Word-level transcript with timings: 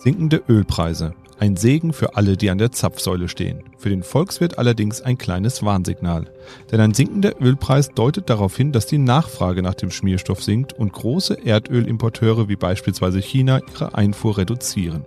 Sinkende 0.00 0.44
Ölpreise. 0.48 1.14
Ein 1.40 1.56
Segen 1.56 1.92
für 1.92 2.14
alle, 2.14 2.36
die 2.36 2.50
an 2.50 2.58
der 2.58 2.70
Zapfsäule 2.70 3.28
stehen. 3.28 3.64
Für 3.78 3.88
den 3.88 4.04
Volkswirt 4.04 4.56
allerdings 4.56 5.02
ein 5.02 5.18
kleines 5.18 5.64
Warnsignal. 5.64 6.26
Denn 6.70 6.80
ein 6.80 6.94
sinkender 6.94 7.42
Ölpreis 7.42 7.88
deutet 7.88 8.30
darauf 8.30 8.56
hin, 8.56 8.70
dass 8.70 8.86
die 8.86 8.98
Nachfrage 8.98 9.60
nach 9.60 9.74
dem 9.74 9.90
Schmierstoff 9.90 10.40
sinkt 10.40 10.72
und 10.72 10.92
große 10.92 11.44
Erdölimporteure 11.44 12.48
wie 12.48 12.54
beispielsweise 12.54 13.18
China 13.18 13.60
ihre 13.72 13.96
Einfuhr 13.96 14.38
reduzieren. 14.38 15.04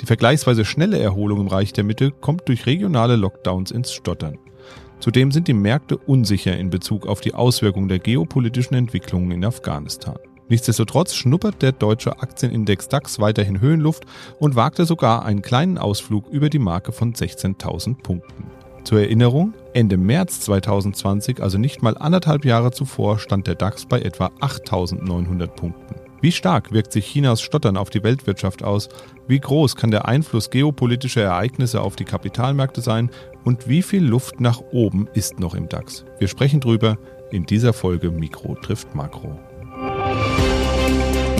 Die 0.00 0.06
vergleichsweise 0.06 0.64
schnelle 0.64 1.00
Erholung 1.00 1.40
im 1.40 1.48
Reich 1.48 1.72
der 1.72 1.82
Mitte 1.82 2.12
kommt 2.12 2.48
durch 2.48 2.66
regionale 2.66 3.16
Lockdowns 3.16 3.72
ins 3.72 3.92
Stottern. 3.92 4.38
Zudem 5.00 5.32
sind 5.32 5.48
die 5.48 5.54
Märkte 5.54 5.96
unsicher 5.96 6.56
in 6.56 6.70
Bezug 6.70 7.08
auf 7.08 7.20
die 7.20 7.34
Auswirkungen 7.34 7.88
der 7.88 7.98
geopolitischen 7.98 8.76
Entwicklungen 8.76 9.32
in 9.32 9.44
Afghanistan. 9.44 10.18
Nichtsdestotrotz 10.50 11.14
schnuppert 11.14 11.62
der 11.62 11.70
deutsche 11.70 12.20
Aktienindex 12.20 12.88
DAX 12.88 13.20
weiterhin 13.20 13.60
Höhenluft 13.60 14.04
und 14.40 14.56
wagte 14.56 14.84
sogar 14.84 15.24
einen 15.24 15.42
kleinen 15.42 15.78
Ausflug 15.78 16.28
über 16.28 16.50
die 16.50 16.58
Marke 16.58 16.90
von 16.90 17.14
16.000 17.14 18.02
Punkten. 18.02 18.50
Zur 18.82 19.00
Erinnerung, 19.00 19.54
Ende 19.74 19.96
März 19.96 20.40
2020, 20.40 21.40
also 21.40 21.56
nicht 21.56 21.82
mal 21.82 21.96
anderthalb 21.96 22.44
Jahre 22.44 22.72
zuvor, 22.72 23.20
stand 23.20 23.46
der 23.46 23.54
DAX 23.54 23.86
bei 23.86 24.00
etwa 24.00 24.26
8.900 24.40 25.46
Punkten. 25.46 25.94
Wie 26.20 26.32
stark 26.32 26.72
wirkt 26.72 26.92
sich 26.92 27.06
Chinas 27.06 27.40
Stottern 27.40 27.76
auf 27.76 27.88
die 27.88 28.02
Weltwirtschaft 28.02 28.64
aus? 28.64 28.88
Wie 29.28 29.38
groß 29.38 29.76
kann 29.76 29.92
der 29.92 30.08
Einfluss 30.08 30.50
geopolitischer 30.50 31.22
Ereignisse 31.22 31.80
auf 31.80 31.94
die 31.94 32.04
Kapitalmärkte 32.04 32.80
sein? 32.80 33.10
Und 33.44 33.68
wie 33.68 33.82
viel 33.82 34.04
Luft 34.04 34.40
nach 34.40 34.60
oben 34.72 35.08
ist 35.14 35.38
noch 35.38 35.54
im 35.54 35.68
DAX? 35.68 36.04
Wir 36.18 36.28
sprechen 36.28 36.60
drüber 36.60 36.98
in 37.30 37.46
dieser 37.46 37.72
Folge 37.72 38.10
Mikro 38.10 38.56
trifft 38.56 38.94
Makro. 38.96 39.38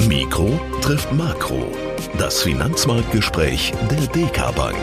Mikro 0.08 0.58
trifft 0.80 1.12
Makro. 1.12 1.70
Das 2.18 2.42
Finanzmarktgespräch 2.42 3.72
der 3.90 4.06
DK 4.06 4.54
Bank. 4.54 4.76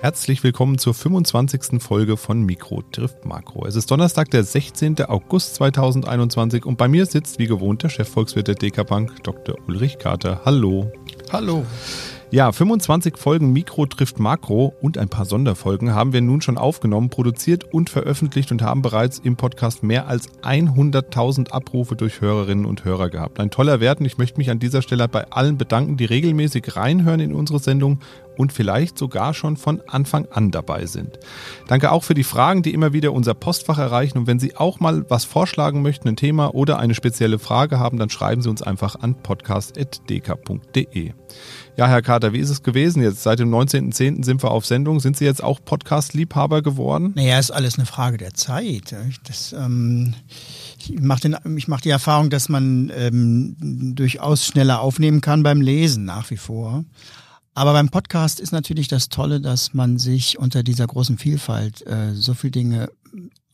Herzlich 0.00 0.42
willkommen 0.42 0.78
zur 0.78 0.94
25. 0.94 1.82
Folge 1.82 2.16
von 2.16 2.42
Mikro 2.42 2.82
trifft 2.90 3.24
Makro. 3.24 3.66
Es 3.66 3.76
ist 3.76 3.90
Donnerstag, 3.90 4.30
der 4.30 4.44
16. 4.44 5.04
August 5.04 5.56
2021 5.56 6.64
und 6.64 6.78
bei 6.78 6.88
mir 6.88 7.06
sitzt 7.06 7.38
wie 7.38 7.46
gewohnt 7.46 7.82
der 7.82 7.90
Chefvolkswirt 7.90 8.48
der 8.48 8.54
DK 8.54 8.86
Bank, 8.86 9.22
Dr. 9.22 9.56
Ulrich 9.68 9.98
Kater. 9.98 10.40
Hallo. 10.44 10.90
Hallo. 11.32 11.66
Ja, 12.32 12.50
25 12.50 13.18
Folgen 13.18 13.52
Mikro 13.52 13.86
trifft 13.86 14.18
Makro 14.18 14.74
und 14.80 14.98
ein 14.98 15.08
paar 15.08 15.26
Sonderfolgen 15.26 15.94
haben 15.94 16.12
wir 16.12 16.20
nun 16.20 16.40
schon 16.40 16.58
aufgenommen, 16.58 17.08
produziert 17.08 17.72
und 17.72 17.88
veröffentlicht 17.88 18.50
und 18.50 18.62
haben 18.62 18.82
bereits 18.82 19.20
im 19.20 19.36
Podcast 19.36 19.84
mehr 19.84 20.08
als 20.08 20.28
100.000 20.42 21.50
Abrufe 21.50 21.94
durch 21.94 22.20
Hörerinnen 22.20 22.66
und 22.66 22.84
Hörer 22.84 23.10
gehabt. 23.10 23.38
Ein 23.38 23.52
toller 23.52 23.78
Wert 23.78 24.00
und 24.00 24.06
ich 24.06 24.18
möchte 24.18 24.38
mich 24.38 24.50
an 24.50 24.58
dieser 24.58 24.82
Stelle 24.82 25.06
bei 25.06 25.30
allen 25.30 25.56
bedanken, 25.56 25.96
die 25.96 26.04
regelmäßig 26.04 26.74
reinhören 26.74 27.20
in 27.20 27.32
unsere 27.32 27.60
Sendung 27.60 28.00
und 28.36 28.52
vielleicht 28.52 28.98
sogar 28.98 29.32
schon 29.32 29.56
von 29.56 29.80
Anfang 29.86 30.26
an 30.30 30.50
dabei 30.50 30.86
sind. 30.86 31.20
Danke 31.68 31.92
auch 31.92 32.02
für 32.02 32.14
die 32.14 32.24
Fragen, 32.24 32.62
die 32.62 32.74
immer 32.74 32.92
wieder 32.92 33.12
unser 33.12 33.34
Postfach 33.34 33.78
erreichen. 33.78 34.18
Und 34.18 34.26
wenn 34.26 34.40
Sie 34.40 34.56
auch 34.56 34.80
mal 34.80 35.08
was 35.08 35.24
vorschlagen 35.24 35.80
möchten, 35.80 36.08
ein 36.08 36.16
Thema 36.16 36.54
oder 36.54 36.78
eine 36.78 36.94
spezielle 36.94 37.38
Frage 37.38 37.78
haben, 37.78 37.98
dann 37.98 38.10
schreiben 38.10 38.42
Sie 38.42 38.50
uns 38.50 38.62
einfach 38.62 38.96
an 38.96 39.14
podcast.dk.de. 39.22 41.12
Ja, 41.78 41.88
Herr 41.88 42.00
Kater, 42.00 42.32
wie 42.32 42.38
ist 42.38 42.48
es 42.48 42.62
gewesen 42.62 43.02
jetzt? 43.02 43.22
Seit 43.22 43.38
dem 43.38 43.54
19.10. 43.54 44.24
sind 44.24 44.42
wir 44.42 44.50
auf 44.50 44.64
Sendung. 44.64 44.98
Sind 44.98 45.18
Sie 45.18 45.26
jetzt 45.26 45.44
auch 45.44 45.60
Podcast-Liebhaber 45.62 46.62
geworden? 46.62 47.12
Naja, 47.14 47.38
ist 47.38 47.50
alles 47.50 47.76
eine 47.76 47.84
Frage 47.84 48.16
der 48.16 48.32
Zeit. 48.32 48.94
Das, 49.24 49.52
ähm, 49.52 50.14
ich 50.78 50.98
mache 50.98 51.38
mach 51.66 51.82
die 51.82 51.90
Erfahrung, 51.90 52.30
dass 52.30 52.48
man 52.48 52.90
ähm, 52.96 53.94
durchaus 53.94 54.46
schneller 54.46 54.80
aufnehmen 54.80 55.20
kann 55.20 55.42
beim 55.42 55.60
Lesen 55.60 56.06
nach 56.06 56.30
wie 56.30 56.38
vor. 56.38 56.86
Aber 57.52 57.74
beim 57.74 57.90
Podcast 57.90 58.40
ist 58.40 58.52
natürlich 58.52 58.88
das 58.88 59.10
Tolle, 59.10 59.42
dass 59.42 59.74
man 59.74 59.98
sich 59.98 60.38
unter 60.38 60.62
dieser 60.62 60.86
großen 60.86 61.18
Vielfalt 61.18 61.86
äh, 61.86 62.14
so 62.14 62.32
viele 62.32 62.52
Dinge 62.52 62.88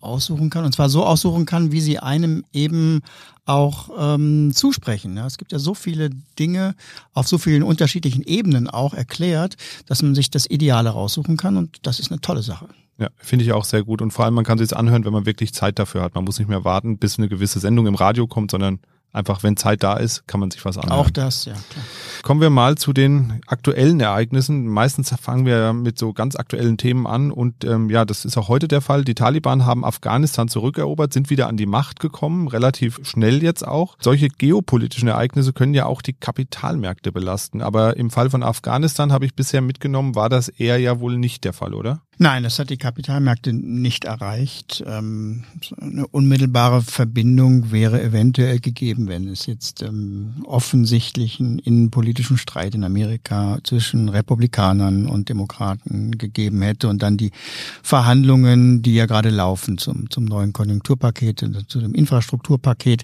aussuchen 0.03 0.51
kann. 0.51 0.65
Und 0.65 0.75
zwar 0.75 0.89
so 0.89 1.05
aussuchen 1.05 1.47
kann, 1.47 1.73
wie 1.73 1.81
sie 1.81 1.99
einem 1.99 2.45
eben 2.53 3.01
auch 3.45 3.91
ähm, 3.99 4.53
zusprechen. 4.55 5.17
Ja, 5.17 5.27
es 5.27 5.39
gibt 5.39 5.53
ja 5.53 5.59
so 5.59 5.75
viele 5.75 6.11
Dinge 6.39 6.75
auf 7.13 7.27
so 7.27 7.39
vielen 7.39 7.63
unterschiedlichen 7.63 8.23
Ebenen 8.23 8.69
auch 8.69 8.95
erklärt, 8.95 9.57
dass 9.87 10.03
man 10.03 10.15
sich 10.15 10.31
das 10.31 10.49
Ideale 10.49 10.91
raussuchen 10.91 11.37
kann. 11.37 11.57
Und 11.57 11.79
das 11.83 11.99
ist 11.99 12.11
eine 12.11 12.21
tolle 12.21 12.43
Sache. 12.43 12.69
Ja, 12.99 13.09
finde 13.17 13.45
ich 13.45 13.53
auch 13.53 13.65
sehr 13.65 13.83
gut. 13.83 14.01
Und 14.03 14.12
vor 14.12 14.25
allem, 14.25 14.35
man 14.35 14.45
kann 14.45 14.59
es 14.59 14.73
anhören, 14.73 15.05
wenn 15.05 15.12
man 15.12 15.27
wirklich 15.27 15.53
Zeit 15.55 15.79
dafür 15.79 16.03
hat. 16.03 16.15
Man 16.15 16.25
muss 16.25 16.39
nicht 16.39 16.49
mehr 16.49 16.65
warten, 16.65 16.99
bis 16.99 17.19
eine 17.19 17.29
gewisse 17.29 17.59
Sendung 17.59 17.87
im 17.87 17.95
Radio 17.95 18.27
kommt, 18.27 18.51
sondern 18.51 18.79
Einfach, 19.15 19.43
wenn 19.43 19.59
Zeit 19.59 19.83
da 19.83 19.95
ist, 19.99 20.27
kann 20.27 20.41
man 20.41 20.50
sich 20.50 20.65
was 20.65 20.78
anhören. 20.78 20.99
Auch 20.99 21.11
das, 21.11 21.45
ja. 21.45 21.53
Klar. 21.53 21.84
Kommen 22.23 22.41
wir 22.41 22.49
mal 22.49 22.77
zu 22.77 22.95
den 22.95 23.43
aktuellen 23.47 24.00
Ereignissen. 24.00 24.67
Meistens 24.67 25.15
fangen 25.21 25.45
wir 25.45 25.75
mit 25.75 25.99
so 25.99 26.15
ganz 26.15 26.34
aktuellen 26.34 26.78
Themen 26.78 27.06
an 27.06 27.31
und 27.31 27.65
ähm, 27.65 27.91
ja, 27.91 28.06
das 28.06 28.25
ist 28.25 28.39
auch 28.39 28.49
heute 28.49 28.69
der 28.69 28.81
Fall. 28.81 29.05
Die 29.05 29.15
Taliban 29.15 29.67
haben 29.67 29.84
Afghanistan 29.84 30.49
zurückerobert, 30.49 31.12
sind 31.12 31.28
wieder 31.28 31.49
an 31.49 31.59
die 31.59 31.67
Macht 31.67 32.00
gekommen, 32.00 32.49
relativ 32.49 33.00
schnell 33.03 33.43
jetzt 33.43 33.67
auch. 33.67 33.97
Solche 34.00 34.28
geopolitischen 34.28 35.09
Ereignisse 35.09 35.53
können 35.53 35.75
ja 35.75 35.84
auch 35.84 36.00
die 36.00 36.15
Kapitalmärkte 36.15 37.12
belasten. 37.12 37.61
Aber 37.61 37.99
im 37.99 38.09
Fall 38.11 38.31
von 38.31 38.43
Afghanistan 38.43 39.12
habe 39.12 39.27
ich 39.27 39.34
bisher 39.34 39.61
mitgenommen, 39.61 40.15
war 40.15 40.31
das 40.31 40.49
eher 40.49 40.79
ja 40.79 41.00
wohl 41.00 41.19
nicht 41.19 41.44
der 41.44 41.53
Fall, 41.53 41.75
oder? 41.75 42.00
Nein, 42.22 42.44
das 42.44 42.60
hat 42.60 42.71
die 42.71 42.77
Kapitalmärkte 42.77 43.53
nicht 43.53 44.05
erreicht. 44.05 44.84
Ähm, 44.87 45.43
eine 45.81 46.06
unmittelbare 46.06 46.81
Verbindung 46.81 47.72
wäre 47.72 48.00
eventuell 48.00 48.60
gegeben, 48.60 49.09
wenn 49.09 49.27
es 49.27 49.47
jetzt 49.47 49.83
ähm, 49.83 50.34
offensichtlichen 50.44 51.59
innenpolitischen 51.59 52.38
Streit 52.38 52.77
in 52.77 52.84
Amerika 52.84 53.59
zwischen 53.65 54.09
Republikanern 54.09 55.06
und 55.06 55.31
Demokraten 55.31 56.16
gegeben 56.16 56.62
hätte 56.62 56.87
und 56.87 57.03
dann 57.03 57.16
die 57.16 57.32
Verhandlungen, 57.82 58.82
die 58.82 58.94
ja 58.94 59.06
gerade 59.06 59.31
laufen 59.31 59.77
zum, 59.77 60.09
zum 60.09 60.25
neuen 60.25 60.53
Konjunkturpaket, 60.53 61.44
zu 61.66 61.81
dem 61.81 61.93
Infrastrukturpaket, 61.93 63.03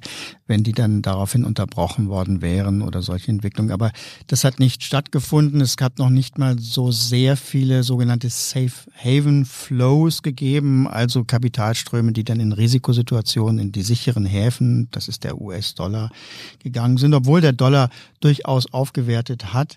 wenn 0.48 0.64
die 0.64 0.72
dann 0.72 1.02
daraufhin 1.02 1.44
unterbrochen 1.44 2.08
worden 2.08 2.42
wären 2.42 2.82
oder 2.82 3.02
solche 3.02 3.30
Entwicklungen. 3.30 3.70
Aber 3.70 3.92
das 4.26 4.42
hat 4.42 4.58
nicht 4.58 4.82
stattgefunden. 4.82 5.60
Es 5.60 5.76
gab 5.76 5.98
noch 5.98 6.10
nicht 6.10 6.38
mal 6.38 6.58
so 6.58 6.90
sehr 6.90 7.36
viele 7.36 7.84
sogenannte 7.84 8.30
Safe 8.30 8.72
Haven 8.96 9.44
Flows 9.44 10.22
gegeben, 10.22 10.88
also 10.88 11.24
Kapitalströme, 11.24 12.12
die 12.12 12.24
dann 12.24 12.40
in 12.40 12.52
Risikosituationen 12.52 13.58
in 13.58 13.72
die 13.72 13.82
sicheren 13.82 14.24
Häfen, 14.24 14.88
das 14.90 15.06
ist 15.06 15.22
der 15.22 15.40
US-Dollar, 15.40 16.10
gegangen 16.58 16.96
sind, 16.96 17.14
obwohl 17.14 17.40
der 17.40 17.52
Dollar 17.52 17.90
durchaus 18.20 18.72
aufgewertet 18.72 19.52
hat. 19.52 19.76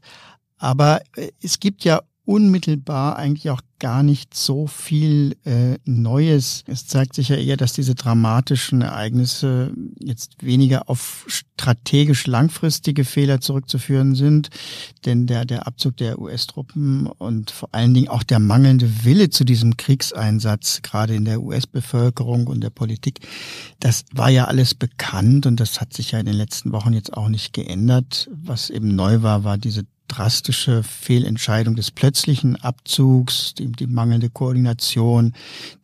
Aber 0.58 1.02
äh, 1.16 1.32
es 1.44 1.60
gibt 1.60 1.84
ja 1.84 2.02
unmittelbar 2.26 3.18
eigentlich 3.18 3.50
auch 3.50 3.62
gar 3.80 4.04
nicht 4.04 4.36
so 4.36 4.68
viel 4.68 5.36
äh, 5.44 5.80
Neues. 5.86 6.64
Es 6.68 6.86
zeigt 6.86 7.16
sich 7.16 7.30
ja 7.30 7.36
eher, 7.36 7.58
dass 7.58 7.74
diese 7.74 7.96
dramatischen 7.96 8.84
Ereignisse 8.84 9.74
jetzt 10.00 10.44
weniger 10.44 10.88
auf 10.88 11.26
strategisch 11.28 12.28
langfristige 12.28 13.06
Fehler 13.06 13.42
zurückzuführen 13.42 14.14
sind, 14.14 14.52
denn 15.06 15.26
der, 15.26 15.46
der 15.46 15.66
Abzug 15.66 15.98
der 15.98 16.20
US-Truppen 16.20 17.08
und 17.08 17.50
vor 17.50 17.70
allen 17.72 17.96
Dingen 17.96 18.08
auch 18.08 18.22
der 18.22 18.40
mangelnde 18.40 19.04
Wille 19.04 19.32
zu 19.32 19.44
diesem 19.44 19.76
Kriegseinsatz, 19.76 20.84
gerade 20.84 21.16
in 21.16 21.26
der 21.26 21.42
US-Bevölkerung 21.42 22.46
und 22.46 22.62
der 22.62 22.70
Politik, 22.70 23.22
das 23.80 24.06
war 24.14 24.30
ja 24.30 24.46
alles 24.46 24.76
bekannt 24.76 25.48
und 25.48 25.60
das 25.60 25.82
hat 25.82 25.94
sich 25.94 26.12
ja 26.12 26.20
in 26.20 26.28
den 26.28 26.36
letzten 26.36 26.72
Wochen 26.72 26.94
jetzt 26.94 27.14
auch 27.14 27.30
nicht 27.30 27.52
geändert. 27.52 28.30
Was 28.32 28.70
eben 28.70 28.96
neu 28.96 29.24
war, 29.24 29.44
war 29.44 29.58
diese 29.58 29.86
drastische 30.12 30.84
Fehlentscheidung 30.84 31.76
des 31.76 31.90
plötzlichen 31.90 32.58
Abzugs, 32.58 33.54
die, 33.54 33.72
die 33.72 33.88
mangelnde 33.88 34.30
Koordination, 34.30 35.34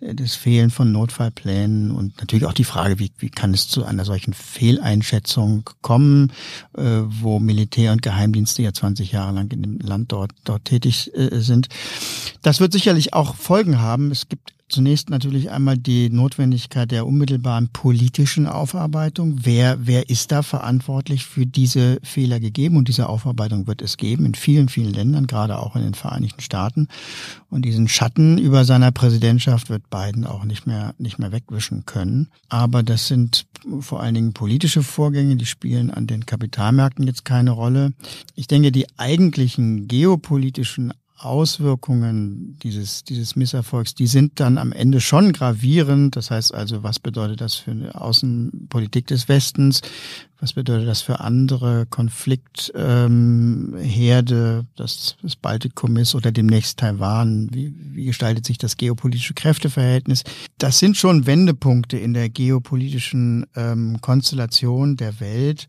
äh, 0.02 0.14
das 0.14 0.36
Fehlen 0.36 0.70
von 0.70 0.92
Notfallplänen 0.92 1.92
und 1.92 2.18
natürlich 2.20 2.46
auch 2.46 2.54
die 2.54 2.66
Frage, 2.66 3.00
wie, 3.00 3.12
wie 3.20 3.30
kann 3.30 3.54
es 3.54 3.70
zu 3.70 3.86
einer 3.86 4.04
solchen 4.04 4.34
Fehleinschätzung 4.34 5.70
kommen, 5.82 6.34
äh, 6.78 6.84
wo 7.06 7.40
Militär 7.40 7.94
und 7.94 8.02
Geheimdienste 8.02 8.62
ja 8.64 8.74
20 8.74 9.14
Jahre 9.14 9.34
lang 9.34 9.50
in 9.52 9.62
dem 9.62 9.79
Land 9.79 10.12
dort, 10.12 10.32
dort 10.44 10.66
tätig 10.66 11.12
äh, 11.16 11.40
sind. 11.40 11.70
Das 12.41 12.59
wird 12.59 12.73
sicherlich 12.73 13.14
auch 13.14 13.35
Folgen 13.35 13.80
haben. 13.80 14.12
Es 14.12 14.28
gibt 14.28 14.57
Zunächst 14.69 15.09
natürlich 15.09 15.49
einmal 15.49 15.78
die 15.78 16.09
Notwendigkeit 16.09 16.91
der 16.91 17.08
unmittelbaren 17.08 17.69
politischen 17.69 18.47
Aufarbeitung. 18.47 19.40
Wer, 19.43 19.87
wer 19.87 20.09
ist 20.09 20.34
da 20.34 20.43
verantwortlich 20.43 21.25
für 21.25 21.46
diese 21.46 21.99
Fehler 22.03 22.41
gegeben? 22.41 22.75
Und 22.75 22.90
diese 22.90 23.08
Aufarbeitung 23.08 23.66
wird 23.66 23.81
es 23.81 23.96
geben 23.96 24.25
in 24.25 24.35
vielen, 24.35 24.67
vielen 24.67 24.93
Ländern, 24.93 25.25
gerade 25.25 25.58
auch 25.58 25.78
in 25.78 25.84
den 25.84 25.93
Vereinigten 25.93 26.41
Staaten. 26.41 26.90
Und 27.49 27.64
diesen 27.64 27.87
Schatten 27.87 28.37
über 28.37 28.66
seiner 28.66 28.91
Präsidentschaft 28.91 29.69
wird 29.69 29.90
Biden 29.90 30.25
auch 30.25 30.43
nicht 30.43 30.67
mehr, 30.67 30.93
nicht 30.97 31.17
mehr 31.17 31.31
wegwischen 31.31 31.85
können. 31.85 32.28
Aber 32.49 32.84
das 32.84 33.08
sind 33.08 33.46
vor 33.79 34.02
allen 34.02 34.16
Dingen 34.16 34.34
politische 34.34 34.84
Vorgänge, 34.84 35.37
die 35.37 35.46
spielen 35.46 35.91
an 35.91 36.08
den 36.08 36.25
Kapitalmärkten 36.25 37.08
jetzt 37.08 37.23
keine 37.23 37.52
Rolle. 37.52 37.93
Ich 38.35 38.47
denke, 38.47 38.73
die 38.73 38.87
eigentlichen 38.97 39.87
geopolitischen 39.87 40.91
Auswirkungen 41.17 42.58
dieses, 42.61 43.03
dieses 43.03 43.35
Misserfolgs, 43.35 43.96
die 43.96 44.08
sind 44.08 44.40
dann 44.40 44.58
am 44.58 44.72
Ende 44.72 45.02
schon 45.02 45.34
gravierend. 45.34 46.16
Das 46.16 46.29
heißt 46.29 46.53
also, 46.53 46.84
was 46.84 46.99
bedeutet 46.99 47.41
das 47.41 47.55
für 47.55 47.72
eine 47.72 47.99
Außenpolitik 47.99 49.08
des 49.08 49.28
Westens? 49.28 49.81
Was 50.40 50.53
bedeutet 50.53 50.87
das 50.87 51.02
für 51.02 51.19
andere 51.19 51.87
Konfliktherde, 51.87 54.59
ähm, 54.59 54.67
das, 54.75 55.16
das 55.23 55.35
Baltikum 55.35 55.97
ist 55.97 56.14
oder 56.14 56.31
demnächst 56.31 56.78
Taiwan? 56.78 57.49
Wie, 57.52 57.73
wie 57.75 58.05
gestaltet 58.05 58.46
sich 58.46 58.59
das 58.59 58.78
geopolitische 58.78 59.34
Kräfteverhältnis? 59.34 60.23
Das 60.59 60.78
sind 60.78 60.96
schon 60.96 61.25
Wendepunkte 61.25 61.97
in 61.97 62.13
der 62.13 62.29
geopolitischen 62.29 63.47
ähm, 63.55 63.99
Konstellation 64.02 64.96
der 64.96 65.20
Welt. 65.20 65.67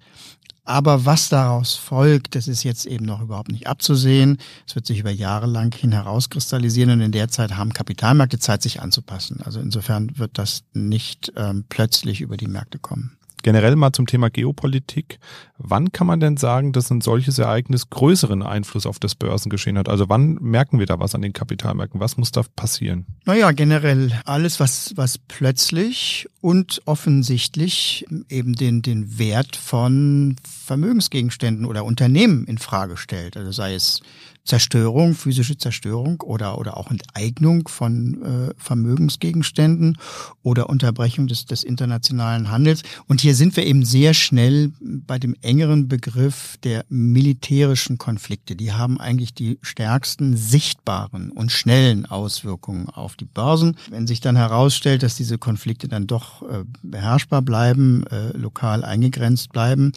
Aber 0.68 1.06
was 1.06 1.30
daraus 1.30 1.76
folgt, 1.76 2.34
das 2.34 2.46
ist 2.46 2.62
jetzt 2.62 2.84
eben 2.84 3.06
noch 3.06 3.22
überhaupt 3.22 3.50
nicht 3.50 3.66
abzusehen. 3.66 4.36
Es 4.66 4.74
wird 4.74 4.84
sich 4.84 4.98
über 4.98 5.10
Jahre 5.10 5.46
lang 5.46 5.74
hin 5.74 5.92
herauskristallisieren 5.92 6.90
und 6.90 7.00
in 7.00 7.10
der 7.10 7.28
Zeit 7.28 7.56
haben 7.56 7.72
Kapitalmärkte 7.72 8.38
Zeit, 8.38 8.60
sich 8.60 8.82
anzupassen. 8.82 9.40
Also 9.42 9.60
insofern 9.60 10.18
wird 10.18 10.36
das 10.36 10.64
nicht 10.74 11.32
ähm, 11.36 11.64
plötzlich 11.70 12.20
über 12.20 12.36
die 12.36 12.48
Märkte 12.48 12.78
kommen 12.78 13.17
generell 13.42 13.76
mal 13.76 13.92
zum 13.92 14.06
Thema 14.06 14.30
Geopolitik. 14.30 15.18
Wann 15.58 15.92
kann 15.92 16.06
man 16.06 16.20
denn 16.20 16.36
sagen, 16.36 16.72
dass 16.72 16.90
ein 16.90 17.00
solches 17.00 17.38
Ereignis 17.38 17.90
größeren 17.90 18.42
Einfluss 18.42 18.86
auf 18.86 18.98
das 18.98 19.14
Börsengeschehen 19.14 19.78
hat? 19.78 19.88
Also 19.88 20.08
wann 20.08 20.34
merken 20.40 20.78
wir 20.78 20.86
da 20.86 20.98
was 21.00 21.14
an 21.14 21.22
den 21.22 21.32
Kapitalmärkten? 21.32 22.00
Was 22.00 22.16
muss 22.16 22.30
da 22.30 22.42
passieren? 22.56 23.06
Naja, 23.24 23.50
generell 23.52 24.12
alles, 24.24 24.60
was, 24.60 24.92
was 24.96 25.18
plötzlich 25.18 26.28
und 26.40 26.82
offensichtlich 26.84 28.06
eben 28.28 28.54
den, 28.54 28.82
den 28.82 29.18
Wert 29.18 29.56
von 29.56 30.36
Vermögensgegenständen 30.44 31.64
oder 31.64 31.84
Unternehmen 31.84 32.44
in 32.46 32.58
Frage 32.58 32.96
stellt. 32.96 33.36
Also 33.36 33.52
sei 33.52 33.74
es 33.74 34.02
Zerstörung, 34.48 35.14
physische 35.14 35.58
Zerstörung 35.58 36.22
oder, 36.22 36.56
oder 36.58 36.78
auch 36.78 36.90
Enteignung 36.90 37.68
von 37.68 38.22
äh, 38.22 38.54
Vermögensgegenständen 38.56 39.98
oder 40.42 40.70
Unterbrechung 40.70 41.26
des, 41.26 41.44
des 41.44 41.64
internationalen 41.64 42.50
Handels. 42.50 42.82
Und 43.06 43.20
hier 43.20 43.34
sind 43.34 43.56
wir 43.56 43.66
eben 43.66 43.84
sehr 43.84 44.14
schnell 44.14 44.72
bei 44.80 45.18
dem 45.18 45.36
engeren 45.42 45.86
Begriff 45.86 46.56
der 46.64 46.86
militärischen 46.88 47.98
Konflikte. 47.98 48.56
Die 48.56 48.72
haben 48.72 48.98
eigentlich 48.98 49.34
die 49.34 49.58
stärksten 49.60 50.34
sichtbaren 50.34 51.30
und 51.30 51.52
schnellen 51.52 52.06
Auswirkungen 52.06 52.88
auf 52.88 53.16
die 53.16 53.26
Börsen. 53.26 53.76
Wenn 53.90 54.06
sich 54.06 54.22
dann 54.22 54.36
herausstellt, 54.36 55.02
dass 55.02 55.14
diese 55.14 55.36
Konflikte 55.36 55.88
dann 55.88 56.06
doch 56.06 56.40
äh, 56.40 56.64
beherrschbar 56.82 57.42
bleiben, 57.42 58.06
äh, 58.06 58.34
lokal 58.34 58.82
eingegrenzt 58.82 59.52
bleiben, 59.52 59.92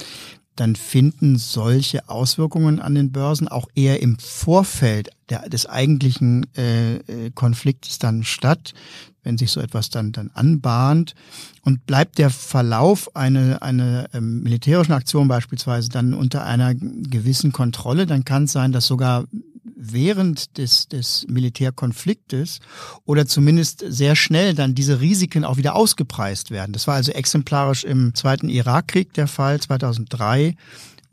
dann 0.56 0.76
finden 0.76 1.38
solche 1.38 2.10
Auswirkungen 2.10 2.80
an 2.80 2.96
den 2.96 3.12
Börsen 3.12 3.48
auch 3.48 3.68
eher 3.74 4.02
im 4.02 4.18
Vorfeld 4.20 5.10
der, 5.30 5.48
des 5.50 5.66
eigentlichen 5.66 6.46
äh, 6.56 6.96
äh, 6.96 7.32
Konflikts 7.34 8.00
dann 8.00 8.24
statt, 8.24 8.74
wenn 9.24 9.38
sich 9.38 9.52
so 9.52 9.62
etwas 9.62 9.90
dann, 9.90 10.12
dann 10.12 10.30
anbahnt. 10.34 11.16
Und 11.64 11.86
bleibt 11.86 12.18
der 12.18 12.30
Verlauf 12.30 13.16
einer 13.16 13.62
eine, 13.62 14.10
ähm, 14.14 14.42
militärischen 14.44 14.94
Aktion 14.94 15.28
beispielsweise 15.28 15.90
dann 15.90 16.14
unter 16.14 16.46
einer 16.46 16.74
gewissen 16.76 17.52
Kontrolle, 17.52 18.06
dann 18.06 18.26
kann 18.26 18.46
es 18.46 18.52
sein, 18.52 18.72
dass 18.72 18.88
sogar 18.88 19.26
während 19.82 20.58
des, 20.58 20.88
des 20.88 21.26
Militärkonfliktes 21.28 22.60
oder 23.06 23.26
zumindest 23.26 23.84
sehr 23.88 24.16
schnell 24.16 24.54
dann 24.54 24.76
diese 24.76 25.02
Risiken 25.02 25.44
auch 25.44 25.58
wieder 25.58 25.76
ausgepreist 25.76 26.52
werden. 26.52 26.72
Das 26.72 26.88
war 26.88 26.96
also 26.96 27.12
exemplarisch 27.12 27.84
im 27.84 28.14
Zweiten 28.14 28.48
Irakkrieg 28.50 29.14
der 29.14 29.28
Fall 29.28 29.60
2003 29.60 30.56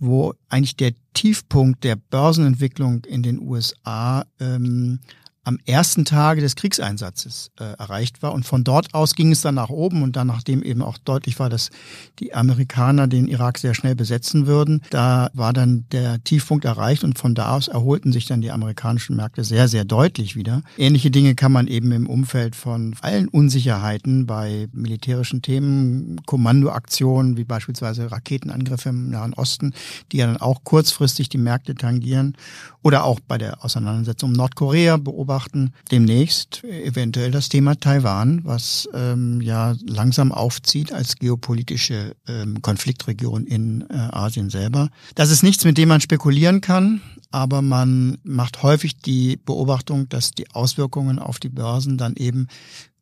wo 0.00 0.32
eigentlich 0.49 0.76
der 0.76 0.93
Tiefpunkt 1.12 1.82
der 1.82 1.97
Börsenentwicklung 1.97 3.05
in 3.05 3.25
den 3.25 3.41
USA 3.41 4.25
ähm, 4.38 5.00
am 5.49 5.59
ersten 5.65 6.05
Tage 6.05 6.43
des 6.43 6.56
Kriegseinsatzes 6.56 7.53
äh, 7.59 7.65
erreicht 7.79 8.23
war. 8.23 8.35
Und 8.35 8.45
von 8.45 8.65
dort 8.65 8.93
aus 8.93 9.15
ging 9.15 9.33
es 9.33 9.41
dann 9.41 9.55
nach 9.55 9.71
oben 9.71 10.03
und 10.03 10.15
dann, 10.15 10.27
nachdem 10.27 10.62
eben 10.62 10.83
auch 10.83 10.99
deutlich 10.99 11.39
war, 11.39 11.49
dass 11.49 11.71
die 12.19 12.35
Amerikaner 12.35 13.06
den 13.06 13.27
Irak 13.27 13.56
sehr 13.56 13.73
schnell 13.73 13.95
besetzen 13.95 14.47
würden, 14.47 14.83
da 14.91 15.31
war 15.33 15.55
dann 15.55 15.87
der 15.91 16.23
Tiefpunkt 16.23 16.67
erreicht 16.67 17.03
und 17.03 17.19
von 17.19 17.35
da 17.35 17.56
aus 17.56 17.67
erholten 17.67 18.12
sich 18.12 18.27
dann 18.27 18.43
die 18.43 18.50
amerikanischen 18.50 19.17
Märkte 19.17 19.43
sehr, 19.43 19.69
sehr 19.69 19.87
deutlich 19.87 20.37
wieder. 20.37 20.61
Ähnliche 20.77 21.11
Dinge 21.11 21.35
kann 21.35 21.51
man 21.51 21.67
eben 21.67 21.93
im 21.93 22.06
Umfeld 22.06 22.55
von 22.55 22.94
allen 23.01 23.29
Unsicherheiten 23.29 24.27
bei 24.27 24.69
militärischen 24.75 25.41
Themen, 25.41 26.21
Kommandoaktionen 26.27 27.39
wie 27.39 27.44
beispielsweise 27.44 28.12
Raketenangriffe 28.12 28.91
im 28.91 29.09
Nahen 29.09 29.33
Osten, 29.33 29.73
die 30.12 30.19
ja 30.19 30.27
dann 30.27 30.37
auch 30.37 30.62
kurzfristig 30.62 31.31
die 31.31 31.39
Märkte 31.39 31.75
tangieren 31.75 32.37
oder 32.83 33.05
auch 33.05 33.19
bei 33.21 33.39
der 33.39 33.65
Auseinandersetzung 33.65 34.29
um 34.29 34.35
Nordkorea 34.35 34.99
beobachten 34.99 35.38
beobachten 35.38 35.73
demnächst 35.93 36.64
eventuell 36.64 37.31
das 37.31 37.49
Thema 37.49 37.79
Taiwan, 37.79 38.40
was 38.44 38.88
ähm, 38.93 39.40
ja 39.40 39.76
langsam 39.87 40.32
aufzieht 40.32 40.93
als 40.93 41.17
geopolitische 41.17 42.17
ähm, 42.26 42.61
Konfliktregion 42.61 43.46
in 43.46 43.82
äh, 43.88 43.94
Asien 43.94 44.50
selber. 44.50 44.90
Das 45.14 45.31
ist 45.31 45.44
nichts, 45.44 45.64
mit 45.64 45.79
dem 45.79 45.90
man 45.90 46.00
spekulieren 46.00 46.61
kann, 46.61 47.00
aber 47.31 47.62
man 47.62 48.19
macht 48.25 48.64
häufig 48.64 48.96
die 48.99 49.37
Beobachtung, 49.37 50.08
dass 50.08 50.32
die 50.32 50.50
Auswirkungen 50.50 51.20
auf 51.20 51.38
die 51.38 51.50
Börsen 51.50 51.99
dann 51.99 52.17
eben 52.17 52.49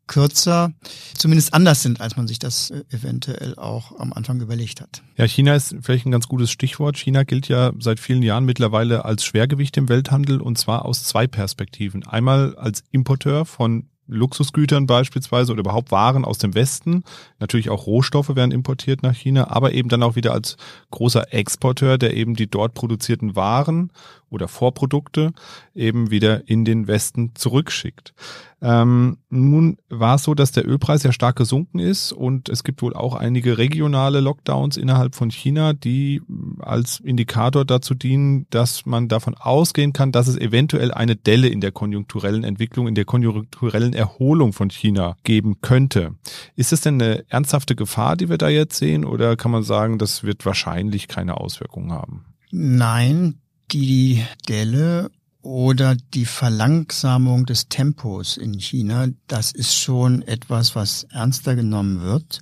kürzer, 0.07 0.73
zumindest 1.15 1.55
anders 1.55 1.83
sind, 1.83 2.01
als 2.01 2.17
man 2.17 2.27
sich 2.27 2.39
das 2.39 2.71
äh, 2.71 2.85
eventuell 2.91 3.57
auch 3.57 3.99
am 3.99 4.13
Anfang 4.13 4.41
überlegt 4.41 4.81
hat. 4.81 5.03
Ja, 5.17 5.27
China 5.27 5.55
ist 5.55 5.75
vielleicht 5.81 6.07
ein 6.07 6.13
ganz 6.13 6.29
gutes 6.29 6.51
Stichwort. 6.51 6.97
China 6.97 7.25
gilt 7.25 7.49
ja 7.49 7.73
seit 7.79 8.01
vielen 8.01 8.23
Jahren 8.23 8.45
mittlerweile 8.45 9.05
als 9.05 9.25
Schwergewicht 9.25 9.77
im 9.77 9.89
Welthandel 9.89 10.41
und 10.41 10.59
zwar 10.59 10.85
aus 10.85 11.05
zwei 11.05 11.27
Perspektiven. 11.27 12.07
Einmal 12.07 12.55
als 12.57 12.85
Importeur 12.91 13.45
von 13.45 13.89
Luxusgütern 14.09 14.87
beispielsweise 14.87 15.53
oder 15.53 15.61
überhaupt 15.61 15.91
Waren 15.91 16.25
aus 16.25 16.39
dem 16.39 16.55
Westen. 16.55 17.03
Natürlich 17.41 17.71
auch 17.71 17.87
Rohstoffe 17.87 18.35
werden 18.37 18.53
importiert 18.53 19.03
nach 19.03 19.15
China, 19.15 19.51
aber 19.51 19.73
eben 19.73 19.89
dann 19.89 20.03
auch 20.03 20.17
wieder 20.17 20.33
als 20.33 20.57
großer 20.91 21.33
Exporteur, 21.35 21.99
der 21.99 22.17
eben 22.17 22.35
die 22.35 22.49
dort 22.49 22.75
produzierten 22.75 23.35
Waren 23.37 23.91
oder 24.31 24.49
Vorprodukte 24.49 25.33
eben 25.75 26.11
wieder 26.11 26.49
in 26.49 26.65
den 26.65 26.89
Westen 26.89 27.33
zurückschickt. 27.35 28.15
Ähm, 28.63 29.19
nun 29.29 29.77
war 29.91 30.15
es 30.15 30.23
so, 30.23 30.35
dass 30.35 30.51
der 30.51 30.67
Ölpreis 30.67 31.03
ja 31.03 31.13
stark 31.13 31.37
gesunken 31.37 31.79
ist 31.79 32.13
und 32.13 32.49
es 32.49 32.65
gibt 32.65 32.81
wohl 32.81 32.95
auch 32.95 33.15
einige 33.15 33.59
regionale 33.59 34.21
Lockdowns 34.21 34.79
innerhalb 34.79 35.15
von 35.15 35.31
China, 35.31 35.75
die 35.75 36.23
als 36.61 37.01
Indikator 37.01 37.67
dazu 37.67 37.95
dienen, 37.95 38.47
dass 38.51 38.87
man 38.87 39.09
davon 39.09 39.35
ausgehen 39.35 39.93
kann, 39.93 40.11
dass 40.11 40.27
es 40.27 40.39
eventuell 40.39 40.91
eine 40.91 41.17
Delle 41.17 41.49
in 41.49 41.61
der 41.61 41.71
konjunkturellen 41.71 42.45
Entwicklung, 42.45 42.89
in 42.89 42.95
der 42.95 43.05
konjunkturellen 43.05 43.93
Erholung 43.93 44.55
von 44.55 44.71
China 44.71 45.17
geben 45.23 45.61
könnte. 45.61 46.15
Ist 46.57 46.73
es 46.73 46.81
denn 46.81 47.01
eine 47.01 47.25
ernsthafte 47.29 47.77
Gefahr, 47.77 48.17
die 48.17 48.31
wir 48.31 48.39
da 48.39 48.49
jetzt 48.49 48.79
sehen 48.79 49.05
oder 49.05 49.37
kann 49.37 49.51
man 49.51 49.65
sagen, 49.65 49.99
das 49.99 50.25
wird 50.25 50.47
wahrscheinlich 50.47 51.09
keine 51.09 51.37
Auswirkungen 51.37 51.93
haben? 51.93 52.25
Nein, 52.51 53.39
die 53.73 54.25
Delle 54.49 55.11
oder 55.43 55.97
die 56.15 56.25
Verlangsamung 56.25 57.47
des 57.47 57.69
Tempos 57.69 58.37
in 58.37 58.59
China, 58.59 59.07
das 59.29 59.53
ist 59.53 59.77
schon 59.77 60.23
etwas, 60.23 60.75
was 60.75 61.05
ernster 61.05 61.55
genommen 61.55 62.03
wird. 62.03 62.41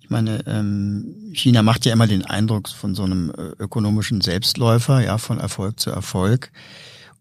Ich 0.00 0.10
meine, 0.10 0.46
ähm, 0.46 1.32
China 1.32 1.62
macht 1.62 1.86
ja 1.86 1.92
immer 1.92 2.06
den 2.06 2.26
Eindruck 2.26 2.68
von 2.68 2.94
so 2.94 3.04
einem 3.04 3.30
äh, 3.30 3.62
ökonomischen 3.62 4.20
Selbstläufer, 4.20 5.02
ja, 5.02 5.16
von 5.16 5.38
Erfolg 5.38 5.80
zu 5.80 5.90
Erfolg. 5.90 6.52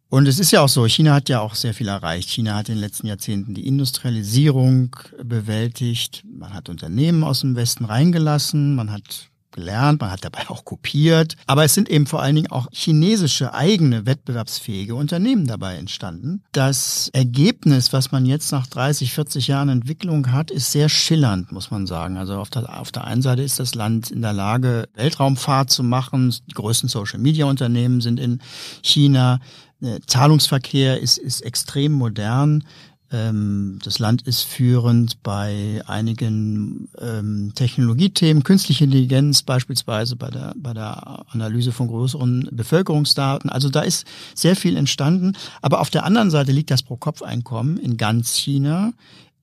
Und 0.09 0.27
es 0.27 0.39
ist 0.39 0.51
ja 0.51 0.59
auch 0.59 0.67
so, 0.67 0.85
China 0.87 1.13
hat 1.13 1.29
ja 1.29 1.39
auch 1.39 1.55
sehr 1.55 1.73
viel 1.73 1.87
erreicht. 1.87 2.29
China 2.29 2.55
hat 2.55 2.67
in 2.67 2.75
den 2.75 2.81
letzten 2.81 3.07
Jahrzehnten 3.07 3.53
die 3.53 3.65
Industrialisierung 3.65 4.93
bewältigt. 5.23 6.25
Man 6.29 6.53
hat 6.53 6.67
Unternehmen 6.67 7.23
aus 7.23 7.39
dem 7.39 7.55
Westen 7.55 7.85
reingelassen. 7.85 8.75
Man 8.75 8.91
hat 8.91 9.30
gelernt, 9.51 10.01
man 10.01 10.11
hat 10.11 10.23
dabei 10.23 10.49
auch 10.49 10.65
kopiert. 10.65 11.35
Aber 11.47 11.63
es 11.63 11.73
sind 11.73 11.89
eben 11.89 12.07
vor 12.07 12.21
allen 12.21 12.35
Dingen 12.35 12.51
auch 12.51 12.67
chinesische 12.71 13.53
eigene 13.53 14.05
wettbewerbsfähige 14.05 14.95
Unternehmen 14.95 15.47
dabei 15.47 15.75
entstanden. 15.75 16.43
Das 16.51 17.09
Ergebnis, 17.13 17.93
was 17.93 18.11
man 18.11 18.25
jetzt 18.25 18.51
nach 18.51 18.67
30, 18.67 19.13
40 19.13 19.47
Jahren 19.47 19.69
Entwicklung 19.69 20.31
hat, 20.31 20.51
ist 20.51 20.71
sehr 20.71 20.89
schillernd, 20.89 21.51
muss 21.51 21.71
man 21.71 21.87
sagen. 21.87 22.17
Also 22.17 22.35
auf 22.35 22.49
der, 22.49 22.79
auf 22.79 22.91
der 22.91 23.05
einen 23.05 23.21
Seite 23.21 23.41
ist 23.41 23.59
das 23.59 23.75
Land 23.75 24.11
in 24.11 24.21
der 24.21 24.33
Lage, 24.33 24.87
Weltraumfahrt 24.95 25.69
zu 25.69 25.83
machen. 25.83 26.33
Die 26.49 26.53
größten 26.53 26.89
Social-Media-Unternehmen 26.89 28.01
sind 28.01 28.19
in 28.19 28.41
China. 28.81 29.39
Der 29.81 29.99
Zahlungsverkehr 30.05 30.99
ist, 30.99 31.17
ist 31.17 31.41
extrem 31.41 31.93
modern. 31.93 32.63
Ähm, 33.11 33.79
das 33.83 33.99
Land 33.99 34.21
ist 34.23 34.43
führend 34.43 35.21
bei 35.21 35.81
einigen 35.85 36.89
ähm, 36.99 37.51
Technologiethemen, 37.55 38.43
künstliche 38.43 38.85
Intelligenz 38.85 39.43
beispielsweise 39.43 40.15
bei 40.15 40.29
der, 40.29 40.53
bei 40.55 40.73
der 40.73 41.25
Analyse 41.31 41.71
von 41.71 41.87
größeren 41.87 42.49
Bevölkerungsdaten. 42.51 43.49
Also 43.49 43.69
da 43.69 43.81
ist 43.81 44.05
sehr 44.33 44.55
viel 44.55 44.77
entstanden. 44.77 45.33
Aber 45.61 45.81
auf 45.81 45.89
der 45.89 46.05
anderen 46.05 46.31
Seite 46.31 46.51
liegt 46.51 46.71
das 46.71 46.83
Pro-Kopf-Einkommen 46.83 47.77
in 47.77 47.97
ganz 47.97 48.35
China 48.35 48.93